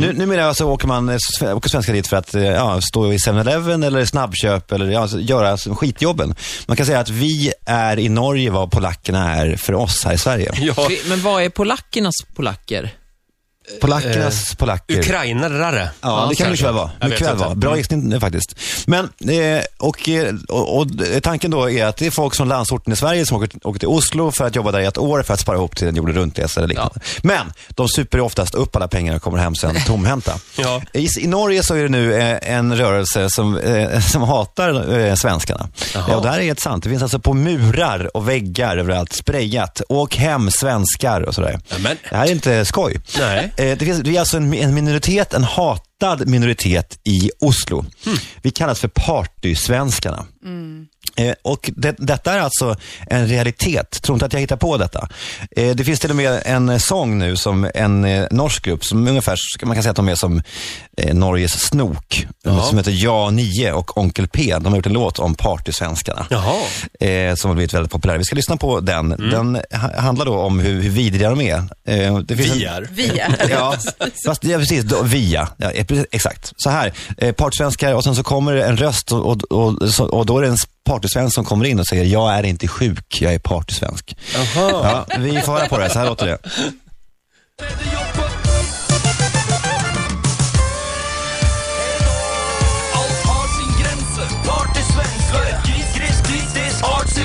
Nu, 0.00 0.12
numera 0.12 0.54
så 0.54 0.70
åker, 0.70 0.86
man, 0.86 1.08
eh, 1.08 1.56
åker 1.56 1.68
svenskar 1.70 1.92
dit 1.92 2.06
för 2.06 2.16
att 2.16 2.34
eh, 2.34 2.42
ja, 2.44 2.80
stå 2.80 3.12
i 3.12 3.16
7-Eleven 3.16 3.82
eller 3.82 4.04
snabbköp 4.04 4.72
eller 4.72 4.86
ja, 4.90 5.08
göra 5.18 5.56
skitjobben. 5.56 6.34
Man 6.66 6.76
kan 6.76 6.86
säga 6.86 7.00
att 7.00 7.08
vi 7.08 7.52
är 7.66 7.98
i 7.98 8.08
Norge 8.08 8.50
vad 8.50 8.70
polackerna 8.70 9.34
är 9.36 9.56
för 9.56 9.74
oss 9.74 10.04
här 10.04 10.12
i 10.12 10.18
Sverige. 10.18 10.52
Ja, 10.56 10.88
men 11.08 11.22
vad 11.22 11.42
är 11.42 11.48
polackernas 11.48 12.14
polacker? 12.36 12.94
Polackernas 13.80 14.54
polacker. 14.54 14.98
ukrainare. 14.98 15.90
Ja, 16.00 16.26
det 16.30 16.36
kan 16.36 16.52
väl 16.52 16.74
vara. 16.74 16.90
Inte. 17.04 17.34
vara. 17.34 17.54
Bra 17.54 17.76
gissning 17.76 18.12
eh, 18.12 18.20
faktiskt. 18.20 18.56
Men, 18.86 19.04
eh, 19.04 19.62
och, 19.78 20.08
eh, 20.08 20.34
och, 20.48 20.78
och 20.78 20.86
tanken 21.22 21.50
då 21.50 21.70
är 21.70 21.86
att 21.86 21.96
det 21.96 22.06
är 22.06 22.10
folk 22.10 22.34
från 22.34 22.48
landsorten 22.48 22.92
i 22.92 22.96
Sverige 22.96 23.26
som 23.26 23.36
åker, 23.36 23.50
åker 23.66 23.78
till 23.78 23.88
Oslo 23.88 24.30
för 24.30 24.46
att 24.46 24.56
jobba 24.56 24.72
där 24.72 24.80
i 24.80 24.86
ett 24.86 24.98
år 24.98 25.22
för 25.22 25.34
att 25.34 25.40
spara 25.40 25.56
ihop 25.56 25.76
till 25.76 25.88
en 25.88 25.96
jorden 25.96 26.14
runt-resa 26.14 26.60
eller 26.60 26.68
liknande. 26.68 27.00
Men 27.22 27.52
de 27.68 27.88
super 27.88 28.20
oftast 28.20 28.54
upp 28.54 28.76
alla 28.76 28.88
pengar 28.88 29.16
och 29.16 29.22
kommer 29.22 29.38
hem 29.38 29.54
sen 29.54 29.76
tomhänta. 29.86 30.32
Ja. 30.56 30.82
I, 30.92 31.08
I 31.20 31.26
Norge 31.26 31.62
så 31.62 31.74
är 31.74 31.82
det 31.82 31.88
nu 31.88 32.14
eh, 32.14 32.54
en 32.56 32.76
rörelse 32.76 33.30
som, 33.30 33.58
eh, 33.58 34.00
som 34.00 34.22
hatar 34.22 34.98
eh, 34.98 35.14
svenskarna. 35.14 35.68
Ja, 35.94 36.16
och 36.16 36.22
det 36.22 36.30
här 36.30 36.38
är 36.38 36.42
helt 36.42 36.60
sant. 36.60 36.84
Det 36.84 36.90
finns 36.90 37.02
alltså 37.02 37.18
på 37.18 37.34
murar 37.34 38.16
och 38.16 38.28
väggar 38.28 38.76
överallt 38.76 39.12
sprayat. 39.12 39.82
Åk 39.88 40.16
hem 40.16 40.50
svenskar 40.50 41.20
och 41.20 41.34
sådär. 41.34 41.60
Nämen. 41.70 41.96
Det 42.10 42.16
här 42.16 42.26
är 42.26 42.30
inte 42.30 42.64
skoj. 42.64 43.00
Nej. 43.18 43.52
Eh, 43.60 43.78
det, 43.78 43.84
finns, 43.84 44.00
det 44.00 44.16
är 44.16 44.20
alltså 44.20 44.36
en, 44.36 44.54
en 44.54 44.74
minoritet, 44.74 45.34
en 45.34 45.44
hatad 45.44 46.28
minoritet 46.28 46.98
i 47.04 47.30
Oslo. 47.40 47.84
Hmm. 48.04 48.16
Vi 48.42 48.50
kallas 48.50 48.80
för 48.80 48.88
partysvenskarna. 48.88 50.18
Eh, 50.18 50.86
och 51.42 51.70
det, 51.76 51.94
detta 51.98 52.32
är 52.34 52.38
alltså 52.40 52.76
en 53.06 53.26
realitet. 53.28 54.02
Tro 54.02 54.14
inte 54.14 54.26
att 54.26 54.32
jag 54.32 54.40
hittar 54.40 54.56
på 54.56 54.76
detta. 54.76 55.08
Eh, 55.56 55.70
det 55.70 55.84
finns 55.84 56.00
till 56.00 56.10
och 56.10 56.16
med 56.16 56.42
en 56.44 56.68
eh, 56.68 56.78
sång 56.78 57.18
nu 57.18 57.36
som 57.36 57.70
en 57.74 58.04
eh, 58.04 58.26
norsk 58.30 58.64
grupp, 58.64 58.84
som 58.84 59.08
ungefär, 59.08 59.36
man 59.62 59.74
kan 59.76 59.82
säga 59.82 59.90
att 59.90 59.96
de 59.96 60.08
är 60.08 60.14
som 60.14 60.42
eh, 60.96 61.14
Norges 61.14 61.60
Snok, 61.60 62.26
som 62.68 62.78
heter 62.78 62.92
Ja 63.04 63.30
9 63.30 63.72
och 63.72 63.98
Onkel 63.98 64.28
P. 64.28 64.56
De 64.60 64.66
har 64.66 64.76
gjort 64.76 64.86
en 64.86 64.92
låt 64.92 65.18
om 65.18 65.34
partysvenskarna. 65.34 66.26
Jaha. 66.30 66.54
Eh, 67.00 67.34
som 67.34 67.48
har 67.50 67.54
blivit 67.54 67.74
väldigt 67.74 67.92
populär. 67.92 68.18
Vi 68.18 68.24
ska 68.24 68.36
lyssna 68.36 68.56
på 68.56 68.80
den. 68.80 69.08
Den 69.08 69.54
ha, 69.72 70.00
handlar 70.00 70.24
då 70.26 70.38
om 70.38 70.60
hur, 70.60 70.82
hur 70.82 70.90
vidriga 70.90 71.30
de 71.30 71.40
är. 71.40 71.56
Eh, 71.86 72.18
det 72.18 72.36
finns 72.36 72.50
Vi 72.56 72.64
en- 72.64 72.72
är. 72.74 72.88
Vi 72.92 73.18
är. 73.18 73.36
Ja, 73.50 73.74
fast, 74.26 74.44
ja 74.44 74.58
precis. 74.58 74.84
Då, 74.84 75.02
via. 75.02 75.48
Ja, 75.56 75.70
eh, 75.70 75.86
exakt. 76.10 76.52
Så 76.56 76.70
här, 76.70 76.92
eh, 77.18 77.32
partysvenskar 77.32 77.94
och 77.94 78.04
sen 78.04 78.14
så 78.16 78.22
kommer 78.22 78.56
en 78.56 78.76
röst 78.76 79.12
och, 79.12 79.26
och, 79.26 79.42
och, 79.52 80.00
och 80.00 80.26
då 80.26 80.38
är 80.38 80.42
det 80.42 80.48
en 80.48 80.56
partysvensk 80.84 81.34
som 81.34 81.44
kommer 81.44 81.64
in 81.64 81.80
och 81.80 81.86
säger 81.86 82.04
jag 82.04 82.34
är 82.34 82.42
inte 82.42 82.68
sjuk, 82.68 83.18
jag 83.22 83.34
är 83.34 83.38
partysvensk. 83.38 84.16
Ja, 84.56 85.06
vi 85.18 85.40
får 85.40 85.52
höra 85.52 85.68
på 85.68 85.78
det, 85.78 85.90
så 85.90 85.98
här 85.98 86.06
låter 86.06 86.26
det. 86.26 86.38
Alt 96.82 97.20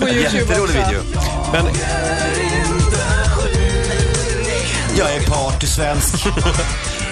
på 0.00 0.08
YouTube 0.08 0.38
Jätterolig 0.38 0.80
också. 0.80 0.90
video. 0.90 1.02
Men... 1.52 1.66
Jag 4.98 5.14
är 5.14 5.20
partysvensk. 5.26 6.26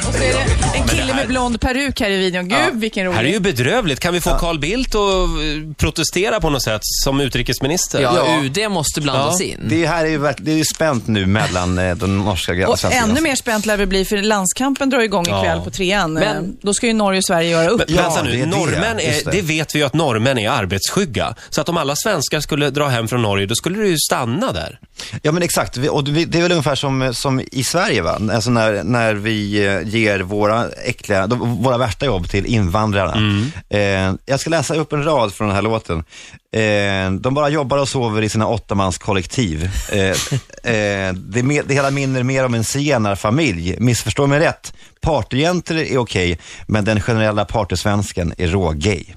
Och 0.09 0.15
så 0.15 0.23
är 0.23 0.33
det 0.33 0.79
en 0.79 0.89
kille 0.89 1.15
med 1.15 1.29
blond 1.29 1.61
peruk 1.61 2.01
här 2.01 2.11
i 2.11 2.17
videon. 2.17 2.49
Gud, 2.49 2.59
vilken 2.75 3.07
rolig. 3.07 3.17
Här 3.17 3.25
är 3.25 3.29
ju 3.29 3.41
bedrövligt. 3.41 4.01
Kan 4.01 4.15
vi 4.15 4.21
få 4.21 4.31
Carl 4.39 4.59
Bildt 4.59 4.95
att 4.95 5.01
eh, 5.29 5.75
protestera 5.77 6.41
på 6.41 6.51
något 6.51 6.63
sätt 6.65 6.81
som 6.83 7.21
utrikesminister? 7.21 8.01
Ja, 8.01 8.13
Ja. 8.17 8.43
UD 8.45 8.71
måste 8.71 9.01
blandas 9.01 9.41
in. 9.41 9.61
Det 9.69 9.87
här 9.87 10.05
är 10.05 10.09
ju, 10.09 10.19
verk- 10.19 10.37
det 10.41 10.53
är 10.53 10.57
ju 10.57 10.65
spänt 10.75 11.07
nu 11.07 11.27
mellan 11.27 11.79
eh, 11.79 11.97
de 11.97 12.19
norska 12.19 12.53
och 12.53 12.73
Och 12.73 12.79
svenska 12.79 13.01
ännu 13.01 13.21
mer 13.21 13.35
spänt 13.37 13.67
lär 13.67 13.77
det 13.79 13.87
bli, 13.87 14.05
för 14.05 14.17
landskampen 14.17 14.91
drar 14.91 15.01
igång 15.01 15.23
ikväll 15.25 15.45
Ja. 15.59 15.65
på 15.65 15.71
trean. 15.71 16.13
Men- 16.13 16.23
Men, 16.29 16.57
Då 16.63 16.75
ska 16.75 16.87
ju 16.87 16.93
Norge 16.93 17.19
och 17.19 17.25
Sverige 17.25 17.51
göra 17.51 17.69
upp. 17.69 17.83
Men, 17.89 17.97
Ja, 17.97 18.03
vänta 18.03 18.23
nu, 18.23 18.31
det 18.31 18.37
är 18.37 18.41
det. 18.41 18.47
norrmän 18.47 18.99
Just 18.99 19.27
är, 19.27 19.31
det. 19.31 19.37
det 19.37 19.43
vet 19.43 19.75
vi 19.75 19.79
ju 19.79 19.85
att 19.85 19.95
norrmän 19.95 20.39
är 20.39 20.51
arbetsskygga. 20.51 21.35
Så 21.51 21.61
att 21.61 21.69
om 21.69 21.77
alla 21.77 21.97
svenskar 21.97 22.41
skulle 22.41 22.71
dra 22.71 22.89
hem 22.89 23.09
från 23.09 23.23
Norge, 23.23 23.47
då 23.47 23.55
skulle 23.55 23.79
det 23.79 23.89
ju 23.89 23.99
stanna 23.99 24.53
där. 24.53 24.79
Ja 25.23 25.33
men 25.33 25.43
exakt, 25.43 25.77
Vi- 25.77 25.89
och 25.89 26.05
det 26.05 26.25
det 26.25 26.39
är 26.39 26.43
väl 26.43 26.53
ungefär 26.53 26.75
som, 26.75 27.15
som 27.15 27.41
i 27.53 27.65
Sverige 27.65 28.03
va? 28.03 28.21
Alltså 28.33 28.51
när, 28.51 28.83
när 28.85 29.15
vi 29.15 29.67
eh, 29.67 29.81
ger 29.99 30.21
våra 30.21 30.71
äckliga, 30.71 31.27
de, 31.27 31.63
våra 31.63 31.79
värsta 31.79 32.07
jobb 32.07 32.29
till 32.29 32.47
invandrarna. 32.47 33.17
Eh, 33.69 34.15
jag 34.27 34.41
ska 34.41 34.51
läsa 34.51 34.75
upp 34.75 34.93
en 34.93 35.05
rad 35.05 35.35
från 35.35 35.47
den 35.47 35.55
här 35.55 35.63
låten. 35.63 36.05
Eh, 36.53 37.11
de 37.21 37.35
bara 37.35 37.49
jobbar 37.49 37.79
och 37.79 37.89
sover 37.89 38.23
i 38.23 38.29
sina 38.29 38.47
åttamanskollektiv. 38.47 39.71
Eh, 39.93 40.01
eh, 40.75 41.13
det, 41.15 41.63
det 41.67 41.75
hela 41.75 41.91
minner 41.91 42.23
mer 42.23 42.45
om 42.45 42.55
en 42.55 42.65
zigenarfamilj. 42.65 43.77
Missförstå 43.79 44.27
mig 44.27 44.39
rätt, 44.41 44.73
partyjäntor 45.01 45.77
är 45.77 45.99
okej, 45.99 46.39
men 46.67 46.85
den 46.85 47.01
generella 47.01 47.45
partysvensken 47.45 48.35
är 48.39 48.49
rågay. 48.49 49.15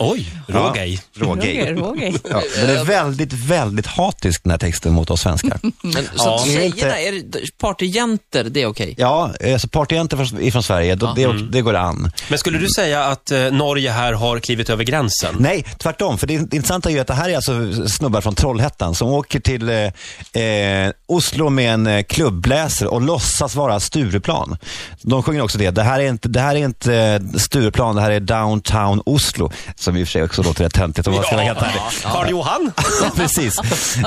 Oj, 0.00 0.26
rågay. 0.46 0.92
Ja, 1.14 1.22
Roger. 1.26 2.12
Ja, 2.30 2.42
den 2.56 2.76
är 2.76 2.84
väldigt, 2.84 3.32
väldigt 3.32 3.86
hatisk 3.86 4.42
den 4.44 4.50
här 4.50 4.58
texten 4.58 4.92
mot 4.92 5.10
oss 5.10 5.20
svenskar. 5.20 5.58
Men, 5.82 5.92
så 5.92 6.00
Ja. 6.16 6.42
tjejerna, 6.46 6.64
inte- 6.66 6.86
är 6.86 7.12
det, 7.12 7.58
partyjäntor, 7.58 8.42
det 8.44 8.62
är 8.62 8.66
okej? 8.66 8.94
Ja, 8.98 9.30
alltså 9.52 9.68
partyjäntor 9.68 10.24
från- 10.24 10.42
ifrån 10.42 10.62
Sverige, 10.62 10.94
då, 10.94 11.12
det, 11.16 11.32
det 11.50 11.60
går 11.60 11.74
an. 11.74 12.12
Men 12.28 12.38
skulle 12.38 12.58
du 12.58 12.68
säga 12.76 13.04
att 13.04 13.30
eh, 13.30 13.38
Norge 13.50 13.90
här 13.90 14.12
har 14.12 14.40
klivit 14.40 14.70
över 14.70 14.84
gränsen? 14.84 15.36
Nej, 15.38 15.64
tvärtom. 15.78 16.18
För 16.18 16.26
det 16.26 16.34
intressanta 16.34 16.88
är 16.88 16.92
ju 16.94 17.00
att 17.00 17.06
det 17.06 17.14
här 17.14 17.28
är 17.30 17.36
alltså 17.36 17.52
snubbar 17.88 18.20
från 18.20 18.34
Trollhättan 18.34 18.94
som 18.94 19.08
åker 19.08 19.40
till 19.40 19.68
eh, 19.68 20.42
eh, 20.42 20.90
Oslo 21.06 21.48
med 21.50 21.74
en 21.74 21.86
eh, 21.86 22.02
klubbläser 22.02 22.86
och 22.86 23.00
låtsas 23.02 23.54
vara 23.54 23.80
Stureplan. 23.80 24.56
De 25.02 25.22
sjunger 25.22 25.40
också 25.42 25.58
det. 25.58 25.70
Det 25.70 25.82
här 25.82 26.00
är 26.00 26.08
inte, 26.08 26.28
det 26.28 26.40
här 26.40 26.54
är 26.54 26.64
inte 26.64 26.94
eh, 26.94 27.38
Stureplan, 27.38 27.96
det 27.96 28.02
här 28.02 28.10
är 28.10 28.20
downtown 28.20 29.02
Oslo. 29.06 29.50
Som 29.88 29.96
i 29.96 30.04
och 30.04 30.08
för 30.08 30.12
sig 30.12 30.22
också 30.22 30.42
låter 30.42 30.64
rätt 30.64 30.74
töntigt 30.74 31.08
om 31.08 31.14
man 31.14 31.22
ska 31.22 31.34
vara 31.34 31.44
helt 31.44 31.62
ärlig. 31.62 31.80
Karl 32.02 32.30
Johan? 32.30 32.72
Ja, 33.02 33.10
precis. 33.16 33.60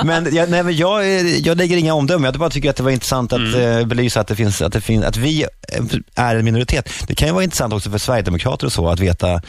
Men, 0.03 0.35
jag, 0.35 0.50
nej, 0.50 0.63
men 0.63 0.75
jag, 0.75 1.01
eh, 1.03 1.38
jag 1.38 1.57
lägger 1.57 1.77
inga 1.77 1.93
omdömen. 1.93 2.23
Jag 2.31 2.39
bara 2.39 2.50
tycker 2.50 2.69
att 2.69 2.75
det 2.75 2.83
var 2.83 2.91
intressant 2.91 3.33
att 3.33 3.55
eh, 3.55 3.85
belysa 3.85 4.19
att, 4.19 4.27
det 4.27 4.35
finns, 4.35 4.61
att, 4.61 4.73
det 4.73 4.81
finns, 4.81 5.05
att 5.05 5.17
vi 5.17 5.45
eh, 5.67 5.83
är 6.15 6.35
en 6.35 6.45
minoritet. 6.45 6.89
Det 7.07 7.15
kan 7.15 7.27
ju 7.27 7.33
vara 7.33 7.43
intressant 7.43 7.73
också 7.73 7.91
för 7.91 7.97
Sverigedemokrater 7.97 8.65
och 8.65 8.73
så 8.73 8.89
att 8.89 9.00
veta, 9.00 9.41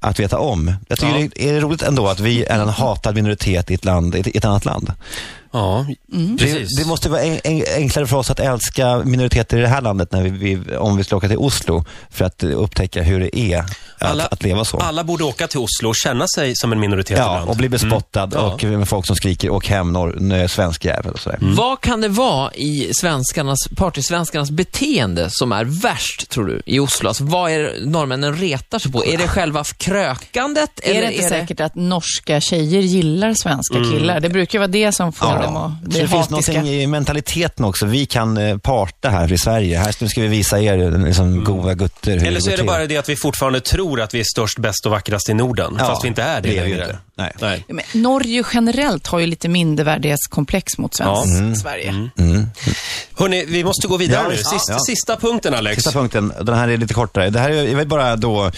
att 0.00 0.20
veta 0.20 0.38
om. 0.38 0.74
Jag 0.88 0.98
tycker 0.98 1.18
Ja. 1.18 1.28
det 1.34 1.48
är 1.50 1.60
roligt 1.60 1.82
ändå 1.82 2.06
att 2.08 2.20
vi 2.20 2.44
är 2.44 2.60
en 2.60 2.68
hatad 2.68 3.14
minoritet 3.14 3.70
i 3.70 3.74
ett, 3.74 3.84
land, 3.84 4.14
i 4.14 4.36
ett 4.36 4.44
annat 4.44 4.64
land. 4.64 4.92
Ja, 5.52 5.86
Det, 6.06 6.36
precis. 6.38 6.76
det 6.76 6.84
måste 6.84 7.08
vara 7.08 7.22
en, 7.22 7.40
en, 7.44 7.62
enklare 7.76 8.06
för 8.06 8.16
oss 8.16 8.30
att 8.30 8.40
älska 8.40 8.96
minoriteter 9.04 9.56
i 9.58 9.60
det 9.60 9.68
här 9.68 9.80
landet 9.80 10.12
när 10.12 10.22
vi, 10.22 10.30
vi, 10.54 10.76
om 10.76 10.96
vi 10.96 11.04
ska 11.04 11.16
åka 11.16 11.28
till 11.28 11.38
Oslo 11.38 11.84
för 12.10 12.24
att 12.24 12.42
upptäcka 12.42 13.02
hur 13.02 13.20
det 13.20 13.38
är 13.38 13.58
att, 13.58 14.10
Alla- 14.10 14.26
att 14.26 14.42
leva 14.42 14.64
så. 14.64 14.76
Alla 14.78 15.04
borde 15.04 15.24
åka 15.24 15.46
till 15.46 15.58
Oslo 15.58 15.88
och 15.88 15.96
känna 15.96 16.26
sig 16.34 16.56
som 16.56 16.72
en 16.72 16.80
minoritet 16.80 17.18
Ja, 17.18 17.32
ibland. 17.34 17.50
och 17.50 17.56
bli 17.56 17.68
bespottad 17.68 18.30
Ja. 18.34 18.40
och 18.40 18.64
med 18.64 18.88
folk 18.88 19.06
som 19.06 19.16
skriker 19.16 19.50
åk 19.50 19.66
hem 19.66 19.92
norr, 19.92 20.46
svensk 20.48 20.84
jävel 20.84 21.12
och 21.12 21.20
sådär. 21.20 21.38
Vad 21.40 21.80
kan 21.80 22.00
det 22.00 22.08
vara 22.08 22.54
i 22.54 22.90
svenskarnas, 23.00 23.58
partysvenskarnas 23.76 24.50
beteende 24.50 25.28
som 25.30 25.52
är 25.52 25.64
värst, 25.64 26.28
tror 26.30 26.46
du, 26.46 26.62
i 26.66 26.78
Oslo? 26.78 27.08
Alltså, 27.08 27.24
vad 27.24 27.50
är 27.50 27.58
det 27.58 27.72
norrmännen 27.86 28.36
retar 28.36 28.78
sig 28.78 28.92
på? 28.92 29.04
Är 29.04 29.18
det 29.18 29.28
själva 29.28 29.64
krökandet? 29.64 30.70
Är 30.82 30.90
eller 30.90 31.00
det 31.06 31.12
inte 31.14 31.28
säkert 31.28 31.60
att 31.60 31.74
norska 31.74 32.40
tjejer 32.40 32.80
gillar 32.80 33.34
svenska 33.34 33.74
killar? 33.74 34.20
Det 34.20 34.28
brukar 34.28 34.58
vara 34.58 34.68
det 34.68 34.92
som 34.92 35.12
får 35.12 35.26
dem 35.42 35.56
att 35.56 35.72
Så 35.82 35.88
bli 35.88 36.00
det 36.00 36.08
finns 36.08 36.30
någonting 36.30 36.68
i 36.68 36.86
mentaliteten 36.86 37.64
också. 37.64 37.86
Vi 37.86 38.06
kan 38.06 38.36
eh, 38.36 38.58
parta 38.58 39.08
här 39.08 39.32
i 39.32 39.38
Sverige. 39.38 39.78
Här 39.78 40.06
ska 40.08 40.20
vi 40.20 40.26
visa 40.28 40.60
er 40.60 40.78
eh, 40.94 41.04
liksom, 41.04 41.44
goa 41.44 41.74
gutter 41.74 42.18
hur 42.18 42.26
Eller 42.26 42.40
så 42.40 42.50
är 42.50 42.56
det 42.56 42.64
bara 42.64 42.86
det 42.86 42.96
att 42.96 43.08
vi 43.08 43.16
fortfarande 43.16 43.60
tror 43.60 44.00
att 44.00 44.14
vi 44.14 44.20
är 44.20 44.24
störst, 44.24 44.58
bäst 44.58 44.86
och 44.86 44.92
vackrast 44.92 45.28
i 45.28 45.34
Norden. 45.34 45.76
Ja, 45.78 45.86
fast 45.86 46.04
vi 46.04 46.08
inte 46.08 46.22
är 46.22 46.40
det, 46.40 46.48
det 46.48 46.58
är 46.58 46.62
längre. 46.62 46.82
inte. 46.82 46.98
Nej. 47.16 47.32
Nej. 47.40 47.64
Ja, 47.68 47.74
men 47.74 48.02
Norge 48.02 48.42
generellt 48.54 49.06
har 49.06 49.18
ju 49.18 49.26
lite 49.26 49.48
mindervärdighetskomplex 49.48 50.78
mot 50.78 50.94
svensk 50.94 51.62
Sverige. 51.62 52.10
Hörni, 53.18 53.44
vi 53.48 53.64
måste 53.64 53.86
gå 53.88 53.96
vidare 53.96 54.22
Ja, 54.22 54.28
nu. 54.28 54.34
visst. 54.36 54.50
Sista, 54.50 54.72
Ja. 54.72 54.78
sista 54.78 55.16
punkten, 55.16 55.54
Alex. 55.54 55.74
Sista 55.74 55.92
punkten, 55.98 56.32
den 56.42 56.54
här 56.54 56.68
är 56.68 56.76
lite 56.76 56.94
kortare. 56.94 57.30
Det 57.30 57.40
här 57.40 57.50
är, 57.50 57.84
bara 57.84 58.16
då 58.16 58.50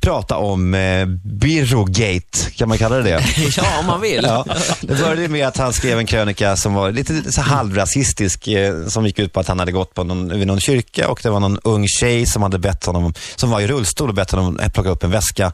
prata 0.00 0.36
om 0.36 0.74
eh, 0.74 1.06
Birrogate, 1.24 2.50
kan 2.56 2.68
man 2.68 2.78
kalla 2.78 2.96
det 2.96 3.02
det? 3.02 3.24
Ja, 3.56 3.78
om 3.80 3.86
man 3.86 4.00
vill. 4.00 4.24
Ja, 4.24 4.44
det 4.80 4.94
började 4.94 5.28
med 5.28 5.46
att 5.46 5.56
han 5.56 5.72
skrev 5.72 5.98
en 5.98 6.06
krönika 6.06 6.56
som 6.56 6.74
var 6.74 6.92
lite 6.92 7.32
så 7.32 7.40
halvrasistisk, 7.40 8.48
eh, 8.48 8.86
som 8.86 9.06
gick 9.06 9.18
ut 9.18 9.32
på 9.32 9.40
att 9.40 9.48
han 9.48 9.58
hade 9.58 9.72
gått 9.72 9.94
på 9.94 10.04
någon, 10.04 10.38
vid 10.38 10.46
någon 10.46 10.60
kyrka 10.60 11.08
och 11.08 11.20
det 11.22 11.30
var 11.30 11.40
någon 11.40 11.58
ung 11.64 11.86
tjej 11.88 12.26
som 12.26 12.42
hade 12.42 12.58
bett 12.58 12.86
honom, 12.86 13.14
som 13.36 13.50
var 13.50 13.60
i 13.60 13.66
rullstol 13.66 14.08
och 14.08 14.14
bett 14.14 14.30
honom 14.30 14.60
plocka 14.74 14.90
upp 14.90 15.04
en 15.04 15.10
väska. 15.10 15.52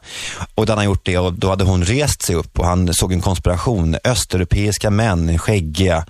Och 0.55 0.65
då 0.65 0.71
hade 0.71 0.79
han 0.79 0.85
gjort 0.85 1.05
det 1.05 1.17
och 1.17 1.33
då 1.33 1.49
hade 1.49 1.63
hon 1.63 1.83
rest 1.83 2.21
sig 2.21 2.35
upp 2.35 2.59
och 2.59 2.65
han 2.65 2.93
såg 2.93 3.13
en 3.13 3.21
konspiration. 3.21 3.97
Östeuropeiska 4.03 4.89
män, 4.89 5.39
skäggiga, 5.39 6.05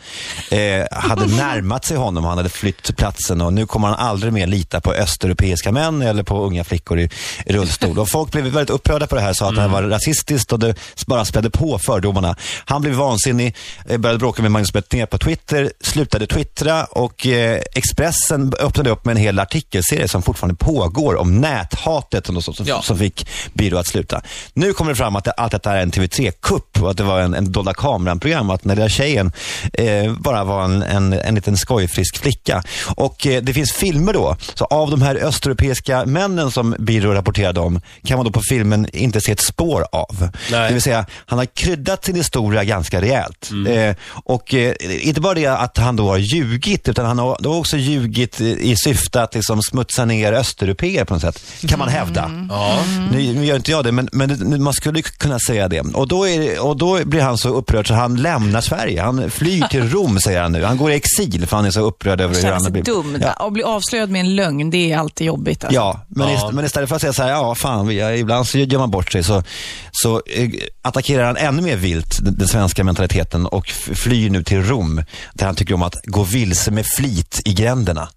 eh, 0.52 0.86
hade 0.92 1.26
närmat 1.36 1.86
sig 1.86 1.98
honom. 1.98 2.24
Han 2.24 2.38
hade 2.38 2.50
flytt 2.50 2.98
platsen 2.98 3.42
och 3.42 3.54
nu 3.54 3.66
kommer 3.66 3.88
han 3.88 3.98
aldrig 3.98 4.34
mer 4.34 4.48
lita 4.48 4.82
på 4.82 4.94
östeuropeiska 4.94 5.72
män 5.72 6.02
eller 6.02 6.24
på 6.24 6.44
unga 6.44 6.64
flickor 6.64 7.00
i 7.00 7.10
rullstol. 7.46 8.00
Och 8.00 8.10
folk 8.10 8.27
blev 8.32 8.44
väldigt 8.44 8.70
upprörda 8.70 9.08
på 9.08 9.16
det 9.16 9.22
här, 9.22 9.34
sa 9.34 9.50
att 9.50 9.56
det 9.56 9.62
här 9.62 9.68
var 9.68 9.84
rasistiskt 9.84 10.52
och 10.54 10.60
det 10.60 10.76
bara 11.08 11.26
spädde 11.26 11.50
på 11.50 11.80
fördomarna. 11.80 12.36
Han 12.66 12.82
blev 12.82 12.94
vansinnig, 12.94 13.56
eh, 13.90 13.98
började 13.98 14.20
bråka 14.20 14.42
med 14.42 14.52
Magnus 14.52 14.74
Betnér 14.74 15.06
på 15.06 15.18
Twitter, 15.18 15.72
slutade 15.82 16.28
twittra 16.28 16.84
och 16.86 17.28
eh, 17.28 17.62
Expressen 17.76 18.54
öppnade 18.60 18.90
upp 18.90 19.06
med 19.06 19.12
en 19.12 19.22
hel 19.22 19.40
artikelserie 19.40 20.08
som 20.08 20.22
fortfarande 20.22 20.56
pågår 20.56 21.16
om 21.16 21.42
näthatet 21.42 22.26
som, 22.26 22.42
som, 22.42 22.56
Ja. 22.66 22.82
som 22.82 22.98
fick 22.98 23.28
Biro 23.54 23.78
att 23.78 23.88
sluta. 23.88 24.22
Nu 24.54 24.74
kommer 24.74 24.92
det 24.92 24.96
fram 24.96 25.16
att 25.16 25.24
det, 25.24 25.32
allt 25.32 25.52
detta 25.52 25.74
är 25.78 25.82
en 25.82 25.92
TV3-kupp 25.92 26.82
och 26.82 26.90
att 26.92 26.98
det 26.98 27.04
var 27.04 27.20
en, 27.20 27.34
en 27.34 27.52
dolda 27.52 27.74
kameran-program. 27.74 28.50
Att 28.50 28.64
den 28.64 28.78
där 28.78 28.90
tjejen 28.90 29.32
eh, 29.74 30.14
bara 30.14 30.44
var 30.44 30.64
en, 30.64 30.84
en, 30.84 31.14
en 31.14 31.36
liten 31.36 31.58
skojfrisk 31.58 32.18
flicka. 32.18 32.64
Och 32.96 33.28
eh, 33.28 33.42
det 33.44 33.54
finns 33.54 33.72
filmer 33.74 34.14
då, 34.14 34.38
så 34.54 34.66
av 34.66 34.92
de 34.92 35.02
här 35.02 35.16
östeuropeiska 35.16 36.06
männen 36.06 36.52
som 36.52 36.76
Biro 36.80 37.14
rapporterade 37.14 37.60
om, 37.60 37.82
kan 38.06 38.17
kan 38.18 38.24
man 38.26 38.32
då 38.32 38.40
på 38.40 38.42
filmen 38.50 38.88
inte 38.94 39.22
se 39.22 39.32
ett 39.32 39.40
spår 39.40 39.86
av. 39.92 40.30
Nej. 40.52 40.68
Det 40.68 40.74
vill 40.74 40.82
säga, 40.82 41.06
han 41.26 41.40
har 41.40 41.46
kryddat 41.46 42.06
sin 42.06 42.16
historia 42.16 42.64
ganska 42.64 43.02
rejält. 43.02 43.50
Mm. 43.52 43.90
Eh, 43.90 43.96
och 44.10 44.54
eh, 44.54 44.74
inte 45.08 45.22
bara 45.22 45.34
det 45.34 45.46
att 45.48 45.78
han 45.78 45.96
då 45.96 46.08
har 46.10 46.18
ljugit, 46.18 46.90
utan 46.90 47.06
han 47.06 47.20
har, 47.20 47.38
då 47.40 47.52
har 47.54 47.60
också 47.60 47.78
ljugit 47.78 48.42
i 48.42 48.76
syfte 48.78 49.22
att 49.22 49.36
liksom 49.36 49.62
smutsa 49.62 50.06
ner 50.06 50.34
östeuropeer 50.34 51.06
på 51.06 51.14
något 51.14 51.22
sätt, 51.22 51.44
kan 51.68 51.80
man 51.80 51.90
hävda. 51.90 52.32
Ja. 52.50 52.80
Nu, 53.12 53.34
nu 53.34 53.46
gör 53.46 53.56
inte 53.56 53.72
jag 53.72 53.84
det, 53.84 53.92
men, 53.92 54.10
men 54.12 54.64
man 54.64 54.74
skulle 54.74 55.02
kunna 55.02 55.40
säga 55.48 55.68
det. 55.68 55.80
Och 55.82 56.08
då, 56.08 56.28
är, 56.28 56.60
och 56.66 56.78
då 56.78 57.06
blir 57.06 57.22
han 57.22 57.38
så 57.38 57.50
upprörd 57.50 57.88
så 57.88 57.94
han 57.94 58.16
lämnar 58.16 58.62
Sverige. 58.62 59.02
Han 59.02 59.32
flyr 59.32 59.68
till 59.68 59.90
Rom, 59.94 60.20
säger 60.20 60.42
han 60.42 60.52
nu. 60.52 60.64
Han 60.64 60.78
går 60.78 60.92
i 60.92 60.96
exil 60.96 61.48
för 61.48 61.56
han 61.58 61.66
är 61.66 61.72
så 61.72 61.82
upprörd 61.82 62.22
över 62.22 62.36
hur 62.36 62.42
han 62.44 62.52
Känns 62.52 62.64
har 62.64 62.72
blivit. 62.72 62.86
dum. 62.86 63.18
Ja. 63.22 63.30
Att 63.48 63.54
bli 63.54 63.64
avslöjad 63.64 64.10
med 64.10 64.22
en 64.22 64.36
lögn, 64.36 64.70
det 64.70 64.92
är 64.92 64.98
alltid 64.98 65.28
jobbigt. 65.28 65.64
Alltså. 65.64 65.76
Ja, 65.76 66.02
men, 66.08 66.30
Ja. 66.30 66.36
Ist- 66.38 66.52
men 66.52 66.66
istället 66.66 66.90
för 66.90 66.96
att 66.96 67.02
säga 67.02 67.14
så 67.14 67.24
här, 67.24 67.30
ja 67.30 67.56
fan, 67.56 67.88
vi, 67.88 68.00
ibland 68.16 68.48
så 68.48 68.58
gör 68.58 68.80
man 68.80 68.92
bort 68.92 69.12
sig, 69.12 69.24
så, 69.24 69.44
så 69.92 70.22
eh, 70.26 70.50
attackerar 70.82 71.26
han 71.26 71.38
ännu 71.38 71.62
mer 71.62 71.76
vilt 71.76 72.18
den, 72.22 72.48
svenska 72.48 72.84
mentaliteten 72.84 73.46
och 73.46 73.68
flyr 73.70 74.30
nu 74.30 74.44
till 74.44 74.64
Rom, 74.64 75.04
där 75.34 75.46
han 75.46 75.56
tycker 75.56 75.74
om 75.74 75.84
att 75.84 75.96
gå 76.04 76.24
vilse 76.24 76.72
med 76.72 76.86
flit 76.98 77.42
i 77.46 77.54
gränderna. 77.54 78.10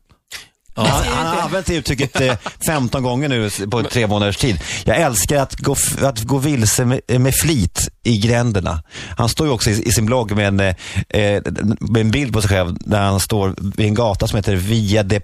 Han, 0.75 0.87
han 1.05 1.27
har 1.27 1.43
använt 1.43 1.67
det 1.67 1.75
uttrycket 1.75 2.21
eh, 2.21 2.37
15 2.67 3.03
gånger 3.03 3.29
nu 3.29 3.51
på 3.71 3.83
tre 3.83 4.07
månaders 4.07 4.37
tid. 4.37 4.61
Jag 4.85 4.97
älskar 4.97 5.37
att 5.37 5.57
gå, 5.57 5.77
att 6.03 6.23
gå 6.23 6.39
vilse 6.39 6.85
med, 6.85 7.01
med 7.21 7.35
flit 7.35 7.89
i 8.05 8.19
gränderna. 8.19 8.83
Han 9.17 9.29
står 9.29 9.47
ju 9.47 9.53
också 9.53 9.71
i, 9.71 9.89
i 9.89 9.93
sin 9.93 10.07
blogg 10.07 10.33
med 10.37 10.49
en, 10.49 10.61
eh, 10.61 10.75
eh, 11.09 11.43
med 11.81 12.01
en 12.01 12.11
bild 12.11 12.33
på 12.33 12.41
sig 12.41 12.49
själv 12.49 12.77
där 12.81 13.01
han 13.01 13.21
står 13.21 13.55
vid 13.77 13.87
en 13.87 13.95
gata 13.95 14.27
som 14.29 14.37
heter 14.37 14.57
Via 14.57 15.03
de 15.03 15.21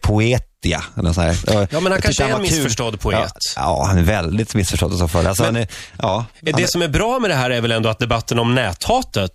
Poetia. 0.63 0.83
Eller 0.99 1.13
så 1.13 1.21
här. 1.21 1.69
Ja, 1.71 1.81
men 1.81 1.93
han 1.93 2.01
kanske 2.03 2.25
är 2.25 2.29
en 2.35 2.43
missförstådd 2.43 3.01
poet. 3.01 3.33
Ja, 3.57 3.63
ja, 3.63 3.85
han 3.87 3.99
är 3.99 4.03
väldigt 4.03 4.55
missförstådd 4.55 4.95
i 4.95 4.97
så 4.99 5.09
fall. 5.09 5.27
Alltså, 5.27 5.45
han 5.45 5.57
är, 5.57 5.69
ja, 6.03 6.25
Det 6.41 6.71
som 6.71 6.83
är 6.83 6.89
bra 6.89 7.19
med 7.19 7.31
det 7.31 7.35
här 7.35 7.51
är 7.51 7.61
väl 7.61 7.73
ändå 7.73 7.89
att 7.89 7.99
debatten 7.99 8.39
om 8.39 8.55
näthatet, 8.55 9.33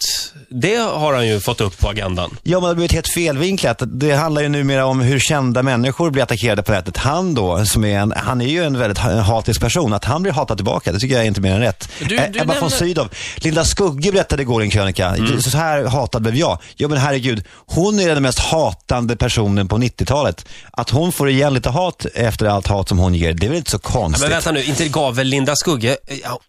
det 0.50 0.76
har 0.76 1.14
han 1.14 1.28
ju 1.28 1.40
fått 1.40 1.62
upp 1.62 1.80
på 1.80 1.90
agendan. 1.90 2.38
Ja, 2.44 2.52
men 2.58 2.62
det 2.62 2.68
har 2.68 2.76
blivit 2.76 2.92
helt 2.92 3.08
felvinklat. 3.08 3.82
Det 3.86 4.12
handlar 4.16 4.42
ju 4.42 4.50
numera 4.50 4.86
om 4.86 5.02
hur 5.02 5.20
kända 5.20 5.64
människor 5.64 6.10
blir 6.10 6.24
attackerade 6.24 6.64
på 6.64 6.72
nätet. 6.72 6.98
Han 6.98 7.34
då, 7.34 7.66
som 7.66 7.86
är 7.86 8.00
en, 8.00 8.14
han 8.18 8.42
är 8.42 8.48
ju 8.48 8.64
en 8.64 8.78
väldigt 8.80 8.98
ha- 8.98 9.20
hatisk 9.22 9.62
person, 9.62 9.94
att 9.94 10.06
han 10.06 10.24
blir 10.24 10.34
hatad 10.34 10.58
tillbaka, 10.58 10.92
det 10.92 11.00
tycker 11.00 11.16
jag 11.16 11.24
är 11.24 11.28
inte 11.28 11.42
mer 11.42 11.54
än 11.54 11.60
rätt. 11.60 11.90
Du- 12.00 12.18
Eh, 12.18 12.24
du 12.32 12.40
Ebba 12.40 12.54
von 12.54 12.62
nämner- 12.64 12.70
Sydow, 12.78 13.10
Linda 13.36 13.66
Skugge 13.66 14.12
berättade 14.12 14.42
igår 14.42 14.62
i 14.62 14.66
en 14.66 14.72
krönika, 14.72 15.16
så 15.42 15.58
här 15.58 15.84
hatad 15.86 16.22
blev 16.22 16.36
jag. 16.36 16.58
Ja 16.76 16.88
men 16.88 16.98
herregud, 16.98 17.44
hon 17.66 18.00
är 18.00 18.08
den 18.14 18.24
mest 18.24 18.40
hatande 18.40 19.16
personen 19.16 19.68
på 19.68 19.78
90-talet. 19.78 20.46
Att 20.72 20.90
hon 20.90 21.11
får 21.12 21.30
igen 21.30 21.54
lite 21.54 21.70
hat 21.70 22.06
efter 22.14 22.46
allt 22.46 22.68
hat 22.68 22.90
som 22.90 22.98
hon 23.00 23.14
ger, 23.16 23.34
det 23.34 23.46
är 23.46 23.50
väl 23.50 23.58
inte 23.58 23.72
så 23.72 23.80
konstigt? 23.80 24.22
Men 24.22 24.30
vänta 24.30 24.52
nu, 24.52 24.64
inte 24.64 24.88
gav 24.88 25.16
väl 25.16 25.28
Linda 25.28 25.56
Skugge... 25.56 25.98
ja, 26.24 26.40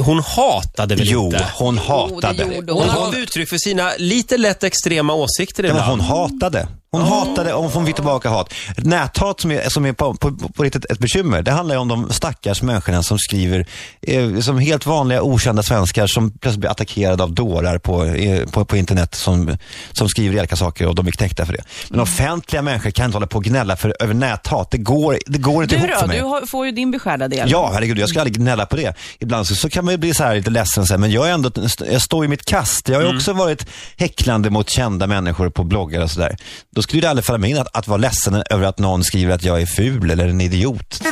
Hon 0.00 0.18
hatade 0.22 0.94
väl 0.94 1.06
jo, 1.10 1.24
inte? 1.24 1.46
hon 1.54 1.78
hatade. 1.78 2.42
gjorde 2.54 2.72
Hon 2.72 2.88
hon. 2.88 2.94
gav 3.12 3.14
uttryck 3.14 3.48
för 3.48 3.58
sina 3.58 3.90
lite 3.98 4.36
lätt 4.36 4.64
extrema 4.64 5.12
åsikter 5.14 5.64
Ja, 5.64 5.74
men 5.74 5.82
ibland. 5.82 6.02
hon 6.02 6.18
hatade. 6.30 6.68
Hon 6.94 7.02
hatade 7.02 7.52
om 7.54 7.70
hon 7.72 7.86
fick 7.86 7.94
tillbaka 7.94 8.28
hat. 8.28 8.54
Näthat 8.76 9.40
som 9.40 9.50
är, 9.50 9.68
som 9.68 9.86
är 9.86 9.92
på, 9.92 10.14
på, 10.14 10.32
på 10.32 10.62
riktigt 10.62 10.84
ett 10.84 10.98
bekymmer, 10.98 11.42
det 11.42 11.50
handlar 11.50 11.74
ju 11.74 11.80
om 11.80 11.88
de 11.88 12.10
stackars 12.10 12.62
människorna 12.62 13.02
som 13.02 13.18
skriver, 13.18 13.66
eh, 14.02 14.40
som 14.40 14.58
helt 14.58 14.86
vanliga 14.86 15.22
okända 15.22 15.62
svenskar 15.62 16.06
som 16.06 16.30
plötsligt 16.30 16.60
blir 16.60 16.70
attackerade 16.70 17.22
av 17.22 17.32
dårar 17.32 17.78
på, 17.78 18.04
eh, 18.04 18.46
på, 18.46 18.64
på 18.64 18.76
internet 18.76 19.14
som, 19.14 19.56
som 19.92 20.08
skriver 20.08 20.36
elaka 20.36 20.56
saker 20.56 20.86
och 20.86 20.94
de 20.94 21.06
är 21.06 21.10
knäckta 21.10 21.46
för 21.46 21.52
det. 21.52 21.62
Men 21.90 22.00
offentliga 22.00 22.62
människor 22.62 22.90
kan 22.90 23.04
inte 23.06 23.16
hålla 23.16 23.26
på 23.26 23.36
och 23.36 23.44
gnälla 23.44 23.76
för, 23.76 23.96
över 24.00 24.14
näthat. 24.14 24.70
Det 24.70 24.78
går, 24.78 25.18
det 25.26 25.38
går 25.38 25.62
inte 25.62 25.76
Du 25.76 25.86
ihop 25.86 25.98
för 25.98 26.06
mig. 26.06 26.18
Du 26.18 26.24
har, 26.24 26.46
får 26.46 26.66
ju 26.66 26.72
din 26.72 26.90
beskärda 26.90 27.28
del. 27.28 27.50
Ja, 27.50 27.70
herregud, 27.74 27.98
jag 27.98 28.08
ska 28.08 28.20
aldrig 28.20 28.36
gnälla 28.36 28.66
på 28.66 28.76
det. 28.76 28.94
Ibland 29.18 29.46
så, 29.46 29.54
så 29.54 29.70
kan 29.70 29.84
man 29.84 29.94
ju 29.94 29.98
bli 29.98 30.14
så 30.14 30.24
här 30.24 30.34
lite 30.36 30.50
ledsen, 30.50 30.86
så 30.86 30.92
här, 30.92 30.98
men 30.98 31.10
jag, 31.10 31.28
är 31.28 31.32
ändå, 31.32 31.50
jag 31.90 32.02
står 32.02 32.24
i 32.24 32.28
mitt 32.28 32.44
kast. 32.44 32.88
Jag 32.88 32.96
har 32.96 33.02
ju 33.02 33.16
också 33.16 33.32
varit 33.32 33.66
häcklande 33.96 34.50
mot 34.50 34.70
kända 34.70 35.06
människor 35.06 35.50
på 35.50 35.64
bloggar 35.64 36.00
och 36.00 36.10
sådär. 36.10 36.36
Då 36.74 36.82
skulle 36.84 37.02
det 37.02 37.10
aldrig 37.10 37.24
falla 37.24 37.38
mig 37.38 37.50
in 37.50 37.58
att, 37.58 37.76
att 37.76 37.88
vara 37.88 37.98
ledsen 37.98 38.42
över 38.50 38.66
att 38.66 38.78
någon 38.78 39.04
skriver 39.04 39.34
att 39.34 39.44
jag 39.44 39.62
är 39.62 39.66
ful 39.66 40.10
eller 40.10 40.28
en 40.28 40.40
idiot. 40.40 41.02